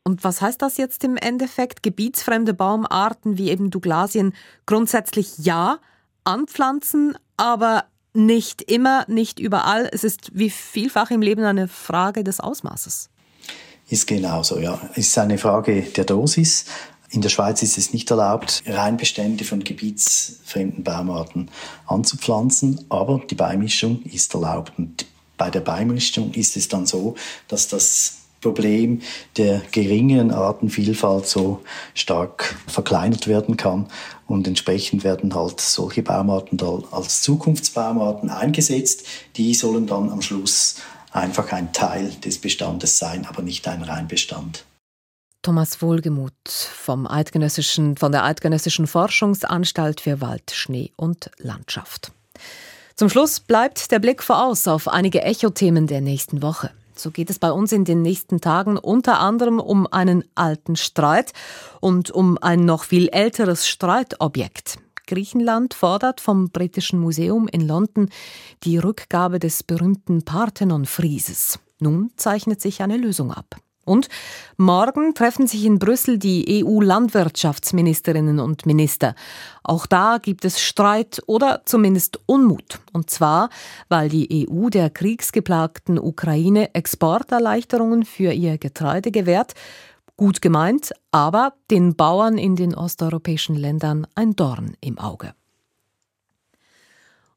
Und 0.08 0.24
was 0.24 0.40
heißt 0.40 0.62
das 0.62 0.78
jetzt 0.78 1.04
im 1.04 1.18
Endeffekt? 1.18 1.82
Gebietsfremde 1.82 2.54
Baumarten 2.54 3.40
wie 3.40 3.50
eben 3.50 3.72
Douglasien 3.72 4.34
grundsätzlich 4.68 5.40
ja 5.40 5.80
anpflanzen, 6.24 7.18
aber 7.38 7.86
nicht 8.14 8.62
immer, 8.62 9.06
nicht 9.08 9.40
überall. 9.40 9.90
Es 9.92 10.04
ist 10.04 10.30
wie 10.34 10.52
vielfach 10.52 11.10
im 11.10 11.24
Leben 11.24 11.44
eine 11.44 11.68
Frage 11.68 12.24
des 12.24 12.40
Ausmaßes. 12.40 13.10
Ist 13.90 14.06
genauso, 14.06 14.60
ja. 14.60 14.80
Es 14.92 15.08
ist 15.08 15.18
eine 15.18 15.40
Frage 15.40 15.82
der 15.82 16.06
Dosis. 16.06 16.66
In 17.10 17.22
der 17.22 17.30
Schweiz 17.30 17.64
ist 17.64 17.78
es 17.80 17.92
nicht 17.92 18.10
erlaubt, 18.12 18.64
Reinbestände 18.68 19.44
von 19.44 19.64
gebietsfremden 19.64 20.84
Baumarten 20.84 21.50
anzupflanzen, 21.88 22.86
aber 22.90 23.22
die 23.30 23.36
Beimischung 23.36 24.04
ist 24.04 24.36
erlaubt. 24.36 24.74
Und 24.78 25.06
bei 25.38 25.50
der 25.50 25.62
Beimischung 25.62 26.32
ist 26.34 26.58
es 26.58 26.68
dann 26.68 26.86
so, 26.86 27.16
dass 27.48 27.68
das 27.68 28.25
Problem 28.46 29.02
der 29.38 29.64
geringeren 29.72 30.30
Artenvielfalt 30.30 31.26
so 31.26 31.62
stark 31.96 32.56
verkleinert 32.68 33.28
werden 33.28 33.58
kann. 33.58 33.88
Und 34.28 34.48
entsprechend 34.48 35.04
werden 35.04 35.34
halt 35.34 35.60
solche 35.60 36.04
Baumarten 36.04 36.60
da 36.60 36.80
als 36.92 37.24
Zukunftsbaumarten 37.24 38.30
eingesetzt. 38.30 39.08
Die 39.36 39.56
sollen 39.56 39.88
dann 39.88 40.12
am 40.12 40.22
Schluss 40.22 40.76
einfach 41.12 41.52
ein 41.54 41.74
Teil 41.74 42.12
des 42.24 42.38
Bestandes 42.38 43.00
sein, 43.00 43.26
aber 43.26 43.42
nicht 43.42 43.68
ein 43.68 43.82
Reinbestand. 43.82 44.64
Thomas 45.42 45.82
Wohlgemuth 45.82 46.48
vom 46.48 47.08
Eidgenössischen, 47.08 47.98
von 47.98 48.12
der 48.12 48.26
Eidgenössischen 48.26 48.86
Forschungsanstalt 48.86 50.02
für 50.02 50.22
Wald, 50.22 50.52
Schnee 50.52 50.92
und 50.98 51.32
Landschaft. 51.40 52.12
Zum 52.96 53.10
Schluss 53.10 53.40
bleibt 53.40 53.92
der 53.92 54.00
Blick 54.00 54.22
voraus 54.22 54.68
auf 54.68 54.88
einige 54.88 55.24
Echo-Themen 55.24 55.88
der 55.88 56.02
nächsten 56.02 56.44
Woche. 56.44 56.72
So 56.96 57.12
geht 57.12 57.30
es 57.30 57.40
bei 57.40 57.52
uns 57.52 57.72
in 57.72 57.86
den 57.86 58.02
nächsten 58.02 58.42
Tagen 58.42 58.78
unter 58.78 59.20
anderem 59.20 59.60
um 59.60 59.88
einen 59.88 60.24
alten 60.36 60.76
Streit 60.76 61.34
und 61.82 62.12
um 62.12 62.38
ein 62.42 62.66
noch 62.66 62.84
viel 62.84 63.10
älteres 63.10 63.68
Streitobjekt. 63.68 64.80
Griechenland 65.08 65.74
fordert 65.74 66.20
vom 66.20 66.50
Britischen 66.50 67.00
Museum 67.00 67.48
in 67.48 67.62
London 67.68 68.10
die 68.64 68.78
Rückgabe 68.78 69.40
des 69.40 69.64
berühmten 69.64 70.24
Parthenon-Frieses. 70.24 71.60
Nun 71.80 72.12
zeichnet 72.16 72.62
sich 72.62 72.82
eine 72.82 72.98
Lösung 72.98 73.32
ab. 73.32 73.58
Und 73.86 74.10
morgen 74.58 75.14
treffen 75.14 75.48
sich 75.48 75.64
in 75.64 75.80
Brüssel 75.80 76.18
die 76.18 76.64
EU-Landwirtschaftsministerinnen 76.66 78.40
und 78.40 78.66
Minister. 78.66 79.16
Auch 79.64 79.86
da 79.86 80.18
gibt 80.18 80.44
es 80.44 80.60
Streit 80.60 81.22
oder 81.28 81.62
zumindest 81.66 82.20
Unmut. 82.26 82.80
Und 82.92 83.10
zwar, 83.10 83.50
weil 83.88 84.10
die 84.10 84.48
EU 84.50 84.70
der 84.70 84.90
kriegsgeplagten 84.90 86.00
Ukraine 86.00 86.74
Exporterleichterungen 86.74 88.04
für 88.04 88.34
ihr 88.34 88.58
Getreide 88.58 89.12
gewährt. 89.12 89.54
Gut 90.18 90.42
gemeint, 90.42 90.92
aber 91.12 91.54
den 91.70 91.96
Bauern 91.96 92.38
in 92.38 92.56
den 92.56 92.74
osteuropäischen 92.74 93.56
Ländern 93.56 94.08
ein 94.16 94.36
Dorn 94.36 94.76
im 94.82 94.98
Auge. 94.98 95.34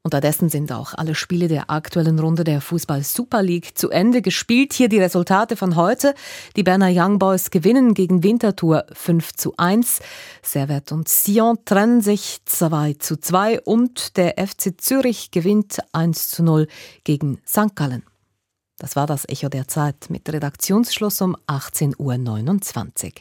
Unterdessen 0.09 0.49
sind 0.49 0.71
auch 0.71 0.95
alle 0.95 1.13
Spiele 1.13 1.47
der 1.47 1.69
aktuellen 1.69 2.17
Runde 2.17 2.43
der 2.43 2.61
Fußball 2.61 3.03
Super 3.03 3.43
League 3.43 3.77
zu 3.77 3.91
Ende 3.91 4.23
gespielt. 4.23 4.73
Hier 4.73 4.89
die 4.89 4.97
Resultate 4.97 5.55
von 5.55 5.75
heute. 5.75 6.15
Die 6.55 6.63
Berner 6.63 6.89
Young 6.91 7.19
Boys 7.19 7.51
gewinnen 7.51 7.93
gegen 7.93 8.23
Winterthur 8.23 8.87
5 8.91 9.33
zu 9.33 9.53
1. 9.57 9.99
Servet 10.41 10.91
und 10.91 11.07
Sion 11.07 11.59
trennen 11.63 12.01
sich 12.01 12.39
2 12.45 12.93
zu 12.93 13.19
2 13.19 13.61
und 13.61 14.17
der 14.17 14.33
FC 14.43 14.81
Zürich 14.81 15.29
gewinnt 15.29 15.77
1 15.93 16.29
zu 16.29 16.41
0 16.41 16.67
gegen 17.03 17.39
St. 17.47 17.75
Gallen. 17.75 18.01
Das 18.79 18.95
war 18.95 19.05
das 19.05 19.29
Echo 19.29 19.49
der 19.49 19.67
Zeit 19.67 20.07
mit 20.09 20.27
Redaktionsschluss 20.27 21.21
um 21.21 21.37
18.29 21.45 23.05
Uhr. 23.05 23.11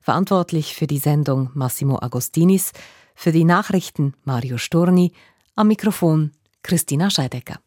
Verantwortlich 0.00 0.74
für 0.74 0.88
die 0.88 0.98
Sendung 0.98 1.50
Massimo 1.54 2.02
Agostinis, 2.02 2.72
für 3.14 3.30
die 3.30 3.44
Nachrichten 3.44 4.14
Mario 4.24 4.58
Storni, 4.58 5.12
am 5.54 5.68
Mikrofon 5.68 6.32
Christina 6.62 7.10
Scheidecker. 7.10 7.58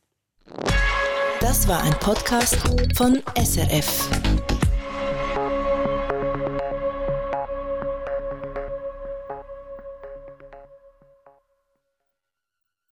Das 1.39 1.67
war 1.67 1.81
ein 1.83 1.93
Podcast 1.99 2.57
von 2.95 3.21
SRF. 3.35 4.56